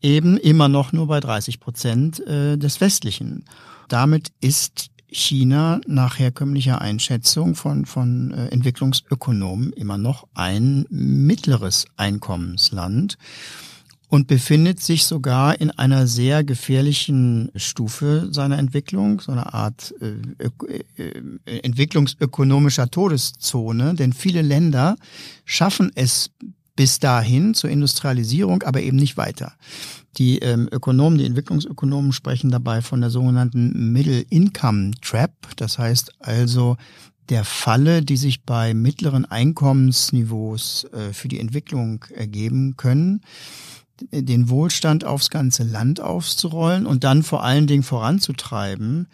eben 0.00 0.36
immer 0.38 0.68
noch 0.68 0.92
nur 0.92 1.08
bei 1.08 1.20
30 1.20 1.60
Prozent 1.60 2.20
äh, 2.26 2.56
des 2.56 2.80
westlichen. 2.80 3.44
Damit 3.88 4.30
ist 4.40 4.90
China 5.10 5.80
nach 5.86 6.18
herkömmlicher 6.18 6.80
Einschätzung 6.80 7.54
von, 7.54 7.86
von 7.86 8.32
äh, 8.32 8.48
Entwicklungsökonomen 8.48 9.72
immer 9.72 9.98
noch 9.98 10.26
ein 10.34 10.86
mittleres 10.90 11.86
Einkommensland 11.96 13.16
und 14.08 14.26
befindet 14.26 14.80
sich 14.80 15.04
sogar 15.04 15.60
in 15.60 15.70
einer 15.70 16.06
sehr 16.06 16.42
gefährlichen 16.42 17.50
Stufe 17.54 18.28
seiner 18.32 18.58
Entwicklung, 18.58 19.20
so 19.20 19.32
eine 19.32 19.52
Art 19.52 19.94
äh, 20.00 20.46
äh, 20.96 21.60
entwicklungsökonomischer 21.60 22.90
Todeszone, 22.90 23.94
denn 23.94 24.12
viele 24.12 24.42
Länder 24.42 24.96
schaffen 25.44 25.90
es 25.94 26.30
bis 26.74 27.00
dahin 27.00 27.54
zur 27.54 27.70
Industrialisierung, 27.70 28.62
aber 28.62 28.80
eben 28.80 28.96
nicht 28.96 29.16
weiter. 29.16 29.54
Die 30.18 30.38
ähm, 30.40 30.68
Ökonomen, 30.70 31.18
die 31.18 31.26
Entwicklungsökonomen 31.26 32.12
sprechen 32.12 32.50
dabei 32.50 32.82
von 32.82 33.00
der 33.00 33.10
sogenannten 33.10 33.92
Middle 33.92 34.20
Income 34.30 34.92
Trap, 35.00 35.32
das 35.56 35.78
heißt 35.78 36.12
also 36.20 36.76
der 37.28 37.44
Falle, 37.44 38.02
die 38.02 38.16
sich 38.16 38.42
bei 38.42 38.74
mittleren 38.74 39.24
Einkommensniveaus 39.24 40.84
äh, 40.92 41.12
für 41.12 41.28
die 41.28 41.40
Entwicklung 41.40 42.04
ergeben 42.14 42.76
können 42.76 43.20
den 44.12 44.48
Wohlstand 44.48 45.04
aufs 45.04 45.30
ganze 45.30 45.64
Land 45.64 46.00
aufzurollen 46.00 46.86
und 46.86 47.04
dann 47.04 47.22
vor 47.22 47.42
allen 47.42 47.66
Dingen 47.66 47.82
voranzutreiben, 47.82 49.08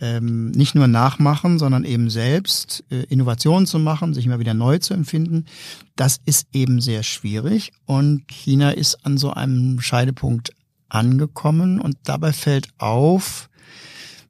ähm, 0.00 0.50
nicht 0.50 0.74
nur 0.74 0.86
nachmachen, 0.86 1.58
sondern 1.58 1.84
eben 1.84 2.10
selbst 2.10 2.84
äh, 2.90 3.04
Innovationen 3.04 3.66
zu 3.66 3.78
machen, 3.78 4.14
sich 4.14 4.26
immer 4.26 4.38
wieder 4.38 4.54
neu 4.54 4.78
zu 4.78 4.94
empfinden, 4.94 5.46
das 5.96 6.20
ist 6.24 6.48
eben 6.52 6.80
sehr 6.80 7.02
schwierig. 7.02 7.72
Und 7.86 8.26
China 8.28 8.70
ist 8.70 9.04
an 9.06 9.18
so 9.18 9.32
einem 9.32 9.80
Scheidepunkt 9.80 10.52
angekommen 10.88 11.80
und 11.80 11.96
dabei 12.04 12.32
fällt 12.32 12.68
auf, 12.78 13.48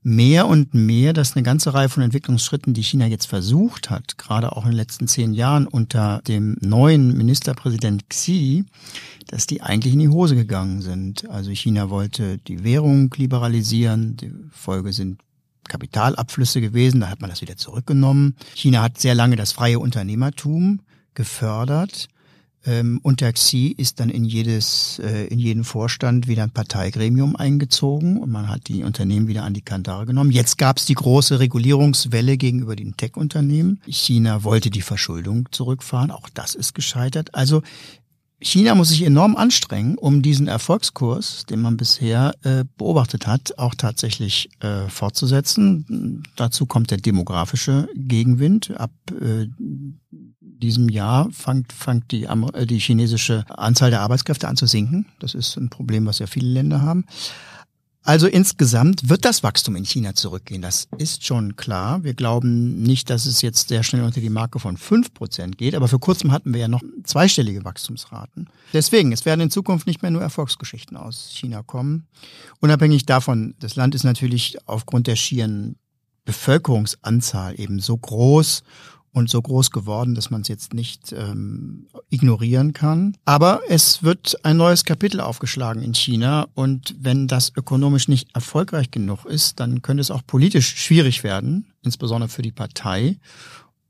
mehr 0.04 0.46
und 0.46 0.74
mehr, 0.74 1.14
dass 1.14 1.34
eine 1.34 1.42
ganze 1.42 1.72
Reihe 1.72 1.88
von 1.88 2.02
Entwicklungsschritten, 2.02 2.74
die 2.74 2.82
China 2.82 3.06
jetzt 3.06 3.24
versucht 3.24 3.88
hat, 3.88 4.18
gerade 4.18 4.52
auch 4.52 4.64
in 4.64 4.72
den 4.72 4.76
letzten 4.76 5.08
zehn 5.08 5.32
Jahren 5.32 5.66
unter 5.66 6.20
dem 6.28 6.58
neuen 6.60 7.16
Ministerpräsident 7.16 8.10
Xi, 8.10 8.66
dass 9.26 9.46
die 9.46 9.62
eigentlich 9.62 9.94
in 9.94 10.00
die 10.00 10.08
Hose 10.10 10.36
gegangen 10.36 10.82
sind. 10.82 11.28
Also 11.30 11.50
China 11.52 11.88
wollte 11.88 12.36
die 12.36 12.62
Währung 12.64 13.12
liberalisieren, 13.16 14.18
die 14.18 14.30
Folge 14.50 14.92
sind 14.92 15.23
Kapitalabflüsse 15.68 16.60
gewesen, 16.60 17.00
da 17.00 17.08
hat 17.08 17.20
man 17.20 17.30
das 17.30 17.40
wieder 17.40 17.56
zurückgenommen. 17.56 18.36
China 18.54 18.82
hat 18.82 19.00
sehr 19.00 19.14
lange 19.14 19.36
das 19.36 19.52
freie 19.52 19.78
Unternehmertum 19.78 20.80
gefördert. 21.14 22.08
Ähm, 22.66 22.98
unter 23.02 23.30
Xi 23.30 23.74
ist 23.76 24.00
dann 24.00 24.08
in 24.08 24.24
jedes, 24.24 24.98
äh, 24.98 25.26
in 25.26 25.38
jeden 25.38 25.64
Vorstand 25.64 26.28
wieder 26.28 26.44
ein 26.44 26.50
Parteigremium 26.50 27.36
eingezogen 27.36 28.16
und 28.16 28.30
man 28.30 28.48
hat 28.48 28.68
die 28.68 28.84
Unternehmen 28.84 29.28
wieder 29.28 29.44
an 29.44 29.52
die 29.52 29.60
Kantare 29.60 30.06
genommen. 30.06 30.30
Jetzt 30.30 30.56
gab 30.56 30.78
es 30.78 30.86
die 30.86 30.94
große 30.94 31.40
Regulierungswelle 31.40 32.38
gegenüber 32.38 32.74
den 32.74 32.96
Tech-Unternehmen. 32.96 33.80
China 33.86 34.44
wollte 34.44 34.70
die 34.70 34.80
Verschuldung 34.80 35.48
zurückfahren, 35.50 36.10
auch 36.10 36.30
das 36.30 36.54
ist 36.54 36.74
gescheitert. 36.74 37.34
Also 37.34 37.62
China 38.40 38.74
muss 38.74 38.90
sich 38.90 39.02
enorm 39.02 39.36
anstrengen, 39.36 39.96
um 39.96 40.20
diesen 40.20 40.48
Erfolgskurs, 40.48 41.46
den 41.46 41.60
man 41.60 41.76
bisher 41.76 42.34
äh, 42.42 42.64
beobachtet 42.76 43.26
hat, 43.26 43.58
auch 43.58 43.74
tatsächlich 43.74 44.50
äh, 44.60 44.88
fortzusetzen. 44.88 46.22
Dazu 46.36 46.66
kommt 46.66 46.90
der 46.90 46.98
demografische 46.98 47.88
Gegenwind. 47.94 48.72
Ab 48.76 48.90
äh, 49.18 49.46
diesem 50.64 50.88
Jahr 50.88 51.28
fängt, 51.30 51.72
fängt 51.72 52.10
die, 52.10 52.24
äh, 52.24 52.66
die 52.66 52.78
chinesische 52.78 53.44
Anzahl 53.48 53.90
der 53.90 54.00
Arbeitskräfte 54.00 54.48
an 54.48 54.56
zu 54.56 54.66
sinken. 54.66 55.06
Das 55.20 55.34
ist 55.34 55.56
ein 55.56 55.70
Problem, 55.70 56.06
was 56.06 56.18
ja 56.18 56.26
viele 56.26 56.48
Länder 56.48 56.82
haben. 56.82 57.06
Also 58.06 58.26
insgesamt 58.26 59.08
wird 59.08 59.24
das 59.24 59.42
Wachstum 59.42 59.76
in 59.76 59.86
China 59.86 60.14
zurückgehen. 60.14 60.60
Das 60.60 60.88
ist 60.98 61.24
schon 61.24 61.56
klar. 61.56 62.04
Wir 62.04 62.12
glauben 62.12 62.82
nicht, 62.82 63.08
dass 63.08 63.24
es 63.24 63.40
jetzt 63.40 63.68
sehr 63.68 63.82
schnell 63.82 64.04
unter 64.04 64.20
die 64.20 64.28
Marke 64.28 64.60
von 64.60 64.76
fünf 64.76 65.14
Prozent 65.14 65.56
geht. 65.56 65.74
Aber 65.74 65.88
vor 65.88 66.00
kurzem 66.00 66.30
hatten 66.30 66.52
wir 66.52 66.60
ja 66.60 66.68
noch 66.68 66.82
zweistellige 67.04 67.64
Wachstumsraten. 67.64 68.50
Deswegen, 68.74 69.10
es 69.12 69.24
werden 69.24 69.40
in 69.40 69.50
Zukunft 69.50 69.86
nicht 69.86 70.02
mehr 70.02 70.10
nur 70.10 70.20
Erfolgsgeschichten 70.20 70.98
aus 70.98 71.30
China 71.32 71.62
kommen. 71.62 72.06
Unabhängig 72.60 73.06
davon, 73.06 73.54
das 73.58 73.74
Land 73.74 73.94
ist 73.94 74.04
natürlich 74.04 74.58
aufgrund 74.66 75.06
der 75.06 75.16
schieren 75.16 75.76
Bevölkerungsanzahl 76.26 77.58
eben 77.58 77.80
so 77.80 77.96
groß 77.96 78.64
und 79.14 79.30
so 79.30 79.40
groß 79.40 79.70
geworden, 79.70 80.14
dass 80.14 80.30
man 80.30 80.42
es 80.42 80.48
jetzt 80.48 80.74
nicht 80.74 81.12
ähm, 81.12 81.86
ignorieren 82.10 82.72
kann. 82.72 83.16
Aber 83.24 83.60
es 83.68 84.02
wird 84.02 84.44
ein 84.44 84.56
neues 84.56 84.84
Kapitel 84.84 85.20
aufgeschlagen 85.20 85.82
in 85.82 85.94
China 85.94 86.48
und 86.54 86.96
wenn 86.98 87.28
das 87.28 87.52
ökonomisch 87.56 88.08
nicht 88.08 88.34
erfolgreich 88.34 88.90
genug 88.90 89.24
ist, 89.24 89.60
dann 89.60 89.82
könnte 89.82 90.00
es 90.00 90.10
auch 90.10 90.22
politisch 90.26 90.74
schwierig 90.76 91.22
werden, 91.22 91.64
insbesondere 91.82 92.28
für 92.28 92.42
die 92.42 92.52
Partei. 92.52 93.16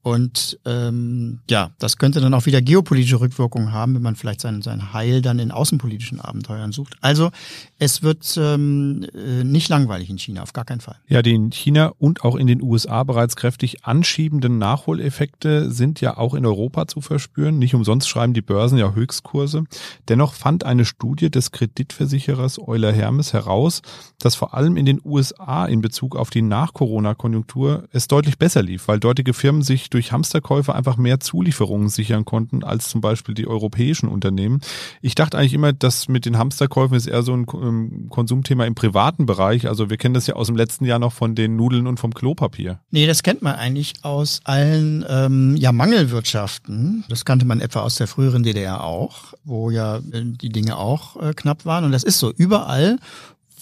Und 0.04 0.58
ähm, 0.66 1.38
ja, 1.49 1.70
das 1.78 1.96
könnte 1.96 2.20
dann 2.20 2.34
auch 2.34 2.44
wieder 2.44 2.61
geopolitische 2.61 3.20
Rückwirkungen 3.20 3.73
haben, 3.73 3.94
wenn 3.94 4.02
man 4.02 4.16
vielleicht 4.16 4.42
sein, 4.42 4.61
sein 4.61 4.92
Heil 4.92 5.23
dann 5.23 5.38
in 5.38 5.50
außenpolitischen 5.50 6.20
Abenteuern 6.20 6.73
sucht. 6.73 6.99
Also 7.00 7.30
es 7.78 8.02
wird 8.02 8.38
ähm, 8.38 9.06
äh, 9.14 9.44
nicht 9.44 9.70
langweilig 9.70 10.11
in 10.11 10.18
China, 10.18 10.42
auf 10.42 10.52
gar 10.52 10.66
keinen 10.66 10.82
Fall. 10.82 10.96
Ja, 11.08 11.23
die 11.23 11.32
in 11.32 11.50
China 11.52 11.90
und 11.96 12.23
auch 12.23 12.37
in 12.37 12.46
den 12.46 12.61
USA 12.61 13.02
bereits 13.02 13.34
kräftig 13.34 13.87
anschiebenden 13.87 14.58
Nachholeffekte 14.58 15.70
sind 15.70 16.02
ja 16.02 16.18
auch 16.18 16.34
in 16.34 16.44
Europa 16.44 16.87
zu 16.87 17.00
verspüren. 17.00 17.58
Nicht 17.58 17.75
umsonst 17.75 18.06
schreiben 18.06 18.34
die 18.34 18.42
Börsen 18.42 18.76
ja 18.76 18.92
Höchstkurse. 18.92 19.64
Dennoch 20.08 20.34
fand 20.34 20.64
eine 20.64 20.84
Studie 20.84 21.30
des 21.30 21.50
Kreditversicherers 21.50 22.58
Euler 22.58 22.92
Hermes 22.92 23.32
heraus, 23.32 23.80
dass 24.18 24.34
vor 24.34 24.52
allem 24.52 24.76
in 24.76 24.84
den 24.84 25.00
USA 25.02 25.64
in 25.64 25.80
Bezug 25.80 26.14
auf 26.14 26.28
die 26.28 26.42
Nach-Corona-Konjunktur 26.42 27.88
es 27.90 28.06
deutlich 28.06 28.37
besser 28.37 28.62
lief, 28.62 28.87
weil 28.87 29.00
dortige 29.00 29.32
Firmen 29.32 29.62
sich 29.62 29.94
durch 29.95 30.13
Hamsterkäufe 30.13 30.75
einfach 30.75 30.97
mehr 30.97 31.21
Zulieferungen 31.21 31.89
sichern 31.89 32.25
konnten 32.25 32.65
als 32.65 32.89
zum 32.89 33.01
Beispiel 33.01 33.35
die 33.35 33.47
europäischen 33.47 34.09
Unternehmen. 34.09 34.61
Ich 35.01 35.15
dachte 35.15 35.39
eigentlich 35.39 35.55
immer, 35.55 35.73
dass 35.73 36.09
mit 36.09 36.27
den 36.27 36.37
Hamsterkäufen 36.37 36.97
ist 36.97 37.07
eher 37.07 37.23
so 37.23 37.33
ein 37.33 37.47
ähm, 37.55 38.09
Konsumthema 38.11 38.65
im 38.65 38.75
privaten 38.75 39.25
Bereich. 39.25 39.69
Also 39.69 39.91
wir 39.91 39.97
kennen 39.97 40.15
das 40.15 40.27
ja 40.27 40.35
aus 40.35 40.49
dem 40.49 40.57
letzten 40.57 40.85
Jahr 40.85 40.99
noch 40.99 41.13
von 41.13 41.35
den 41.35 41.57
Nudeln 41.57 41.87
und 41.87 42.01
vom 42.01 42.13
Klopapier. 42.13 42.81
Nee, 42.91 43.07
das 43.07 43.23
kennt 43.23 43.43
man 43.43 43.55
eigentlich 43.55 43.95
aus 44.03 44.41
allen 44.45 45.05
ähm, 45.09 45.57
ja, 45.57 45.73
Mangelwirtschaften. 45.73 47.05
Das 47.09 47.25
kannte 47.25 47.47
man 47.47 47.61
etwa 47.61 47.81
aus 47.81 47.95
der 47.95 48.09
früheren 48.09 48.43
DDR 48.43 48.83
auch, 48.83 49.35
wo 49.45 49.71
ja 49.71 49.99
äh, 49.99 50.25
die 50.25 50.49
Dinge 50.49 50.77
auch 50.77 51.23
äh, 51.23 51.33
knapp 51.35 51.65
waren. 51.65 51.85
Und 51.85 51.93
das 51.93 52.03
ist 52.03 52.19
so 52.19 52.33
überall, 52.33 52.99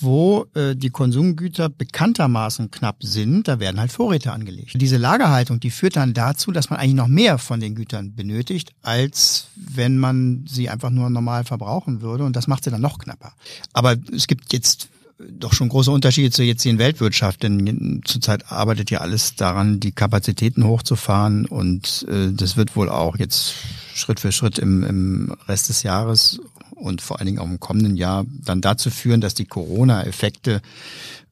wo 0.03 0.47
äh, 0.55 0.75
die 0.75 0.91
Konsumgüter 0.91 1.69
bekanntermaßen 1.69 2.71
knapp 2.71 3.03
sind, 3.03 3.49
da 3.49 3.61
werden 3.61 3.81
halt 3.81 3.93
Vorräte 3.93 4.33
angelegt. 4.33 4.73
Diese 4.75 4.97
Lagerhaltung, 4.97 5.61
die 5.61 5.71
führt 5.71 5.97
dann 5.97 6.15
dazu, 6.15 6.53
dass 6.53 6.71
man 6.71 6.79
eigentlich 6.79 6.95
noch 6.95 7.09
mehr 7.09 7.39
von 7.39 7.61
den 7.61 7.75
Gütern 7.75 8.15
benötigt, 8.15 8.73
als 8.83 9.49
wenn 9.57 9.99
man 9.99 10.45
sie 10.49 10.69
einfach 10.69 10.91
nur 10.91 11.11
normal 11.11 11.45
verbrauchen 11.45 12.01
würde. 12.01 12.25
Und 12.25 12.37
das 12.37 12.47
macht 12.47 12.65
sie 12.65 12.71
dann 12.71 12.81
noch 12.81 12.99
knapper. 12.99 13.33
Aber 13.73 13.97
es 14.13 14.27
gibt 14.27 14.53
jetzt 14.53 14.89
doch 15.31 15.53
schon 15.53 15.69
große 15.69 15.91
Unterschiede 15.91 16.31
zur 16.31 16.45
jetzigen 16.45 16.79
Weltwirtschaft, 16.79 17.43
denn 17.43 18.01
zurzeit 18.05 18.51
arbeitet 18.51 18.91
ja 18.91 19.01
alles 19.01 19.37
daran, 19.37 19.81
die 19.81 19.93
Kapazitäten 19.93 20.65
hochzufahren 20.65 21.47
und 21.47 22.07
äh, 22.09 22.33
das 22.33 22.57
wird 22.57 22.77
wohl 22.77 22.89
auch 22.89 23.17
jetzt 23.17 23.55
Schritt 23.95 24.21
für 24.21 24.33
Schritt 24.33 24.59
im, 24.59 24.83
im 24.83 25.37
Rest 25.49 25.69
des 25.69 25.83
Jahres 25.83 26.41
und 26.83 27.01
vor 27.01 27.19
allen 27.19 27.27
Dingen 27.27 27.39
auch 27.39 27.47
im 27.47 27.61
kommenden 27.61 27.97
Jahr 27.97 28.25
dann 28.45 28.61
dazu 28.61 28.91
führen, 28.91 29.21
dass 29.21 29.35
die 29.35 29.47
Corona-Effekte 29.47 30.61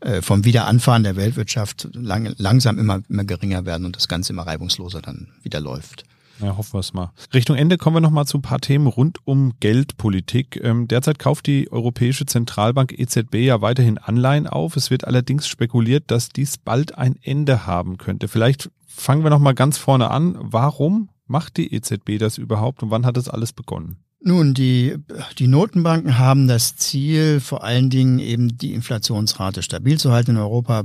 äh, 0.00 0.22
vom 0.22 0.44
Wiederanfahren 0.44 1.02
der 1.02 1.16
Weltwirtschaft 1.16 1.88
lang, 1.92 2.32
langsam 2.38 2.78
immer, 2.78 3.02
immer 3.08 3.24
geringer 3.24 3.66
werden 3.66 3.84
und 3.84 3.96
das 3.96 4.08
Ganze 4.08 4.32
immer 4.32 4.46
reibungsloser 4.46 5.02
dann 5.02 5.28
wieder 5.42 5.60
läuft. 5.60 6.04
Ja, 6.40 6.56
hoffen 6.56 6.74
wir 6.74 6.80
es 6.80 6.94
mal. 6.94 7.12
Richtung 7.34 7.56
Ende 7.56 7.76
kommen 7.76 7.96
wir 7.96 8.00
nochmal 8.00 8.24
zu 8.24 8.38
ein 8.38 8.42
paar 8.42 8.60
Themen 8.60 8.86
rund 8.86 9.18
um 9.26 9.52
Geldpolitik. 9.60 10.58
Ähm, 10.62 10.88
derzeit 10.88 11.18
kauft 11.18 11.46
die 11.46 11.70
Europäische 11.70 12.24
Zentralbank 12.24 12.98
EZB 12.98 13.34
ja 13.34 13.60
weiterhin 13.60 13.98
Anleihen 13.98 14.46
auf. 14.46 14.76
Es 14.76 14.90
wird 14.90 15.06
allerdings 15.06 15.46
spekuliert, 15.46 16.04
dass 16.10 16.30
dies 16.30 16.56
bald 16.56 16.96
ein 16.96 17.16
Ende 17.22 17.66
haben 17.66 17.98
könnte. 17.98 18.26
Vielleicht 18.26 18.70
fangen 18.86 19.22
wir 19.22 19.30
nochmal 19.30 19.54
ganz 19.54 19.76
vorne 19.76 20.10
an. 20.10 20.36
Warum 20.40 21.10
macht 21.26 21.58
die 21.58 21.74
EZB 21.74 22.18
das 22.18 22.38
überhaupt 22.38 22.82
und 22.82 22.90
wann 22.90 23.04
hat 23.04 23.16
das 23.16 23.28
alles 23.28 23.52
begonnen? 23.52 23.98
Nun, 24.22 24.52
die, 24.52 24.98
die 25.38 25.46
Notenbanken 25.46 26.18
haben 26.18 26.46
das 26.46 26.76
Ziel, 26.76 27.40
vor 27.40 27.64
allen 27.64 27.88
Dingen 27.88 28.18
eben 28.18 28.58
die 28.58 28.74
Inflationsrate 28.74 29.62
stabil 29.62 29.98
zu 29.98 30.12
halten. 30.12 30.32
In 30.32 30.36
Europa 30.36 30.84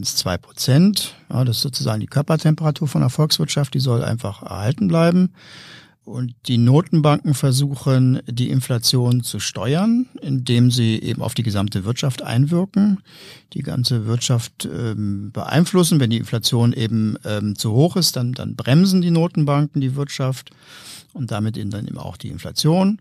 ist 0.00 0.16
zwei 0.16 0.38
Prozent. 0.38 1.14
Ja, 1.30 1.44
das 1.44 1.56
ist 1.56 1.62
sozusagen 1.62 2.00
die 2.00 2.06
Körpertemperatur 2.06 2.88
von 2.88 3.02
der 3.02 3.10
Volkswirtschaft. 3.10 3.74
Die 3.74 3.80
soll 3.80 4.02
einfach 4.02 4.42
erhalten 4.42 4.88
bleiben. 4.88 5.32
Und 6.04 6.34
die 6.46 6.58
Notenbanken 6.58 7.32
versuchen, 7.32 8.20
die 8.26 8.50
Inflation 8.50 9.22
zu 9.22 9.38
steuern, 9.38 10.08
indem 10.20 10.72
sie 10.72 11.00
eben 11.00 11.22
auf 11.22 11.34
die 11.34 11.44
gesamte 11.44 11.84
Wirtschaft 11.84 12.22
einwirken, 12.22 12.98
die 13.52 13.62
ganze 13.62 14.04
Wirtschaft 14.06 14.64
ähm, 14.64 15.30
beeinflussen. 15.32 16.00
Wenn 16.00 16.10
die 16.10 16.16
Inflation 16.16 16.72
eben 16.72 17.16
ähm, 17.24 17.54
zu 17.56 17.70
hoch 17.70 17.94
ist, 17.94 18.16
dann, 18.16 18.32
dann 18.32 18.56
bremsen 18.56 19.00
die 19.00 19.12
Notenbanken 19.12 19.80
die 19.80 19.94
Wirtschaft 19.94 20.50
und 21.12 21.30
damit 21.30 21.56
eben 21.56 21.70
dann 21.70 21.86
eben 21.86 21.98
auch 21.98 22.16
die 22.16 22.28
Inflation. 22.28 23.00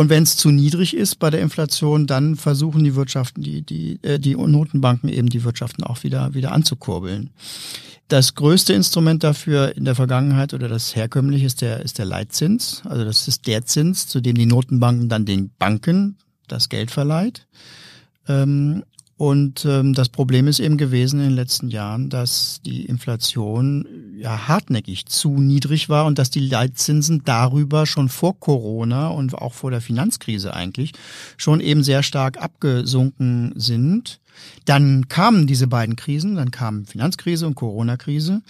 Und 0.00 0.08
wenn 0.08 0.22
es 0.22 0.38
zu 0.38 0.50
niedrig 0.50 0.96
ist 0.96 1.16
bei 1.18 1.28
der 1.28 1.42
Inflation, 1.42 2.06
dann 2.06 2.36
versuchen 2.36 2.82
die 2.84 2.94
Wirtschaften, 2.94 3.42
die, 3.42 3.60
die, 3.60 3.98
äh, 4.00 4.18
die 4.18 4.34
Notenbanken 4.34 5.10
eben 5.10 5.28
die 5.28 5.44
Wirtschaften 5.44 5.84
auch 5.84 6.04
wieder, 6.04 6.32
wieder 6.32 6.52
anzukurbeln. 6.52 7.28
Das 8.08 8.34
größte 8.34 8.72
Instrument 8.72 9.22
dafür 9.22 9.76
in 9.76 9.84
der 9.84 9.94
Vergangenheit 9.94 10.54
oder 10.54 10.68
das 10.68 10.96
herkömmliche 10.96 11.44
ist 11.44 11.60
der, 11.60 11.80
ist 11.80 11.98
der 11.98 12.06
Leitzins. 12.06 12.80
Also 12.86 13.04
das 13.04 13.28
ist 13.28 13.46
der 13.46 13.66
Zins, 13.66 14.06
zu 14.06 14.22
dem 14.22 14.36
die 14.36 14.46
Notenbanken 14.46 15.10
dann 15.10 15.26
den 15.26 15.50
Banken 15.58 16.16
das 16.48 16.70
Geld 16.70 16.90
verleiht. 16.90 17.46
Ähm, 18.26 18.84
und 19.20 19.66
ähm, 19.66 19.92
das 19.92 20.08
Problem 20.08 20.48
ist 20.48 20.60
eben 20.60 20.78
gewesen 20.78 21.20
in 21.20 21.26
den 21.26 21.34
letzten 21.34 21.68
Jahren, 21.68 22.08
dass 22.08 22.62
die 22.64 22.86
Inflation 22.86 23.86
ja 24.16 24.48
hartnäckig 24.48 25.04
zu 25.04 25.42
niedrig 25.42 25.90
war 25.90 26.06
und 26.06 26.18
dass 26.18 26.30
die 26.30 26.40
Leitzinsen 26.40 27.20
darüber 27.26 27.84
schon 27.84 28.08
vor 28.08 28.40
Corona 28.40 29.08
und 29.08 29.34
auch 29.34 29.52
vor 29.52 29.70
der 29.70 29.82
Finanzkrise 29.82 30.54
eigentlich 30.54 30.92
schon 31.36 31.60
eben 31.60 31.84
sehr 31.84 32.02
stark 32.02 32.40
abgesunken 32.40 33.52
sind. 33.56 34.20
Dann 34.64 35.06
kamen 35.08 35.46
diese 35.46 35.66
beiden 35.66 35.96
Krisen, 35.96 36.36
dann 36.36 36.50
kamen 36.50 36.86
Finanzkrise 36.86 37.46
und 37.46 37.56
Corona-Krise. 37.56 38.40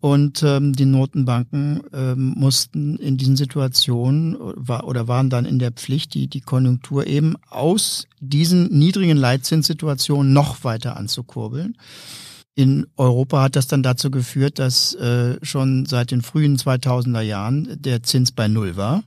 Und 0.00 0.42
ähm, 0.42 0.74
die 0.74 0.84
Notenbanken 0.84 1.82
ähm, 1.92 2.34
mussten 2.36 2.96
in 2.96 3.16
diesen 3.16 3.36
Situationen 3.36 4.36
war, 4.38 4.86
oder 4.86 5.08
waren 5.08 5.30
dann 5.30 5.46
in 5.46 5.58
der 5.58 5.72
Pflicht, 5.72 6.14
die, 6.14 6.28
die 6.28 6.42
Konjunktur 6.42 7.06
eben 7.06 7.36
aus 7.48 8.06
diesen 8.20 8.66
niedrigen 8.78 9.16
Leitzinssituationen 9.16 10.32
noch 10.32 10.64
weiter 10.64 10.96
anzukurbeln. 10.96 11.76
In 12.54 12.86
Europa 12.96 13.42
hat 13.42 13.56
das 13.56 13.66
dann 13.66 13.82
dazu 13.82 14.10
geführt, 14.10 14.58
dass 14.58 14.94
äh, 14.94 15.38
schon 15.42 15.86
seit 15.86 16.10
den 16.10 16.22
frühen 16.22 16.56
2000er 16.56 17.20
Jahren 17.20 17.76
der 17.80 18.02
Zins 18.02 18.32
bei 18.32 18.48
Null 18.48 18.76
war. 18.76 19.02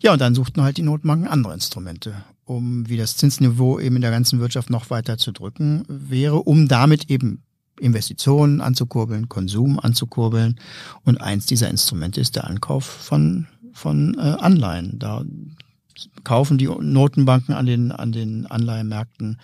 Ja, 0.00 0.12
und 0.12 0.20
dann 0.20 0.34
suchten 0.34 0.62
halt 0.62 0.76
die 0.76 0.82
Notenbanken 0.82 1.28
andere 1.28 1.54
Instrumente, 1.54 2.24
um 2.44 2.88
wie 2.88 2.96
das 2.96 3.16
Zinsniveau 3.16 3.80
eben 3.80 3.96
in 3.96 4.02
der 4.02 4.10
ganzen 4.10 4.40
Wirtschaft 4.40 4.70
noch 4.70 4.90
weiter 4.90 5.18
zu 5.18 5.32
drücken 5.32 5.84
wäre, 5.88 6.36
um 6.36 6.68
damit 6.68 7.10
eben 7.10 7.42
Investitionen 7.80 8.60
anzukurbeln, 8.60 9.28
Konsum 9.28 9.78
anzukurbeln. 9.78 10.58
Und 11.04 11.20
eins 11.20 11.46
dieser 11.46 11.70
Instrumente 11.70 12.20
ist 12.20 12.36
der 12.36 12.46
Ankauf 12.46 12.84
von, 12.84 13.46
von 13.72 14.14
äh, 14.14 14.20
Anleihen. 14.20 14.98
Da 14.98 15.24
kaufen 16.24 16.58
die 16.58 16.66
Notenbanken 16.66 17.54
an 17.54 17.66
den, 17.66 17.92
an 17.92 18.12
den 18.12 18.46
Anleihenmärkten 18.46 19.38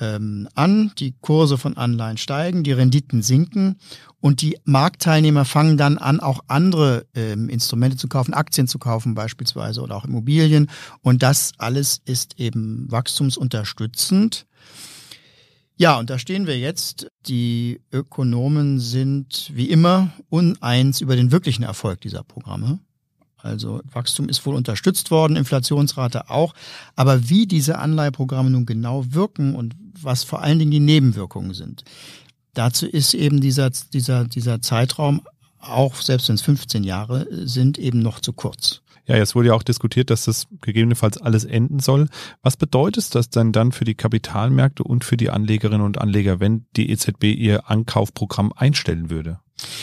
ähm, 0.00 0.48
an, 0.54 0.92
die 0.98 1.14
Kurse 1.20 1.58
von 1.58 1.76
Anleihen 1.76 2.16
steigen, 2.16 2.64
die 2.64 2.72
Renditen 2.72 3.22
sinken 3.22 3.76
und 4.20 4.42
die 4.42 4.58
Marktteilnehmer 4.64 5.44
fangen 5.44 5.76
dann 5.76 5.98
an, 5.98 6.20
auch 6.20 6.40
andere 6.48 7.06
ähm, 7.14 7.48
Instrumente 7.48 7.96
zu 7.96 8.08
kaufen, 8.08 8.34
Aktien 8.34 8.66
zu 8.66 8.78
kaufen 8.78 9.14
beispielsweise 9.14 9.80
oder 9.82 9.96
auch 9.96 10.04
Immobilien. 10.04 10.70
Und 11.02 11.22
das 11.22 11.52
alles 11.58 12.00
ist 12.04 12.38
eben 12.38 12.90
wachstumsunterstützend. 12.90 14.46
Ja, 15.80 15.98
und 15.98 16.10
da 16.10 16.18
stehen 16.18 16.46
wir 16.46 16.58
jetzt. 16.58 17.06
Die 17.24 17.80
Ökonomen 17.90 18.80
sind 18.80 19.50
wie 19.54 19.70
immer 19.70 20.10
uneins 20.28 21.00
über 21.00 21.16
den 21.16 21.32
wirklichen 21.32 21.62
Erfolg 21.62 22.02
dieser 22.02 22.22
Programme. 22.22 22.80
Also 23.38 23.80
Wachstum 23.90 24.28
ist 24.28 24.44
wohl 24.44 24.56
unterstützt 24.56 25.10
worden, 25.10 25.36
Inflationsrate 25.36 26.28
auch. 26.28 26.52
Aber 26.96 27.30
wie 27.30 27.46
diese 27.46 27.78
Anleiheprogramme 27.78 28.50
nun 28.50 28.66
genau 28.66 29.06
wirken 29.14 29.54
und 29.54 29.74
was 29.98 30.22
vor 30.22 30.42
allen 30.42 30.58
Dingen 30.58 30.70
die 30.70 30.80
Nebenwirkungen 30.80 31.54
sind, 31.54 31.82
dazu 32.52 32.86
ist 32.86 33.14
eben 33.14 33.40
dieser, 33.40 33.70
dieser, 33.70 34.26
dieser 34.26 34.60
Zeitraum, 34.60 35.22
auch 35.60 35.94
selbst 35.94 36.28
wenn 36.28 36.34
es 36.34 36.42
15 36.42 36.84
Jahre 36.84 37.26
sind, 37.46 37.78
eben 37.78 38.00
noch 38.02 38.20
zu 38.20 38.34
kurz. 38.34 38.82
Ja, 39.10 39.16
jetzt 39.16 39.34
wurde 39.34 39.48
ja 39.48 39.54
auch 39.54 39.64
diskutiert, 39.64 40.08
dass 40.08 40.26
das 40.26 40.46
gegebenenfalls 40.60 41.18
alles 41.18 41.44
enden 41.44 41.80
soll. 41.80 42.06
Was 42.42 42.56
bedeutet 42.56 43.12
das 43.16 43.28
denn 43.28 43.50
dann 43.50 43.72
für 43.72 43.84
die 43.84 43.96
Kapitalmärkte 43.96 44.84
und 44.84 45.04
für 45.04 45.16
die 45.16 45.30
Anlegerinnen 45.30 45.84
und 45.84 46.00
Anleger, 46.00 46.38
wenn 46.38 46.66
die 46.76 46.92
EZB 46.92 47.24
ihr 47.24 47.68
Ankaufprogramm 47.68 48.52
einstellen 48.54 49.10
würde? 49.10 49.40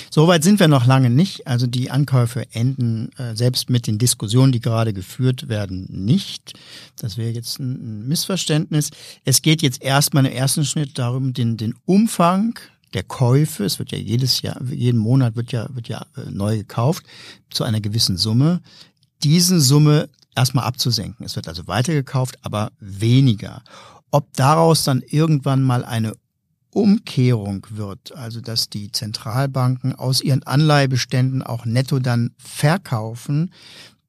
Soweit 0.10 0.46
sind 0.46 0.62
wir 0.62 0.70
noch 0.70 0.86
lange 0.86 1.10
nicht. 1.10 1.46
Also 1.46 1.68
die 1.68 1.92
Ankäufe 1.92 2.46
enden 2.54 3.10
äh, 3.18 3.36
selbst 3.36 3.70
mit 3.70 3.86
den 3.86 3.98
Diskussionen, 3.98 4.54
die 4.54 4.62
gerade 4.62 4.94
geführt 4.94 5.50
werden, 5.50 5.88
nicht. 5.90 6.54
Das 6.96 7.18
wäre 7.18 7.32
jetzt 7.32 7.60
ein 7.60 8.08
Missverständnis. 8.08 8.92
Es 9.26 9.42
geht 9.42 9.62
jetzt 9.62 9.84
erstmal 9.84 10.26
im 10.26 10.32
ersten 10.32 10.64
Schnitt 10.64 10.98
darum, 10.98 11.34
den, 11.34 11.58
den 11.58 11.76
Umfang 11.84 12.58
der 12.94 13.04
Käufe, 13.04 13.66
es 13.66 13.78
wird 13.78 13.92
ja 13.92 13.98
jedes 13.98 14.42
Jahr, 14.42 14.64
jeden 14.64 15.00
Monat 15.02 15.36
wird 15.36 15.52
ja, 15.52 15.68
wird 15.76 15.90
ja 15.90 16.06
äh, 16.16 16.32
neu 16.32 16.60
gekauft, 16.60 17.04
zu 17.50 17.66
einer 17.66 17.82
gewissen 17.82 18.16
Summe, 18.16 18.62
diese 19.24 19.60
Summe 19.60 20.10
erstmal 20.36 20.66
abzusenken. 20.66 21.26
Es 21.26 21.36
wird 21.36 21.48
also 21.48 21.68
weitergekauft, 21.68 22.38
aber 22.44 22.72
weniger. 22.80 23.64
Ob 24.12 24.34
daraus 24.34 24.84
dann 24.84 25.02
irgendwann 25.02 25.64
mal 25.64 25.84
eine 25.84 26.14
Umkehrung 26.72 27.66
wird, 27.72 28.16
also 28.16 28.40
dass 28.40 28.70
die 28.70 28.92
Zentralbanken 28.92 29.96
aus 29.96 30.22
ihren 30.22 30.44
Anleihebeständen 30.44 31.42
auch 31.42 31.66
netto 31.66 32.00
dann 32.00 32.36
verkaufen, 32.38 33.52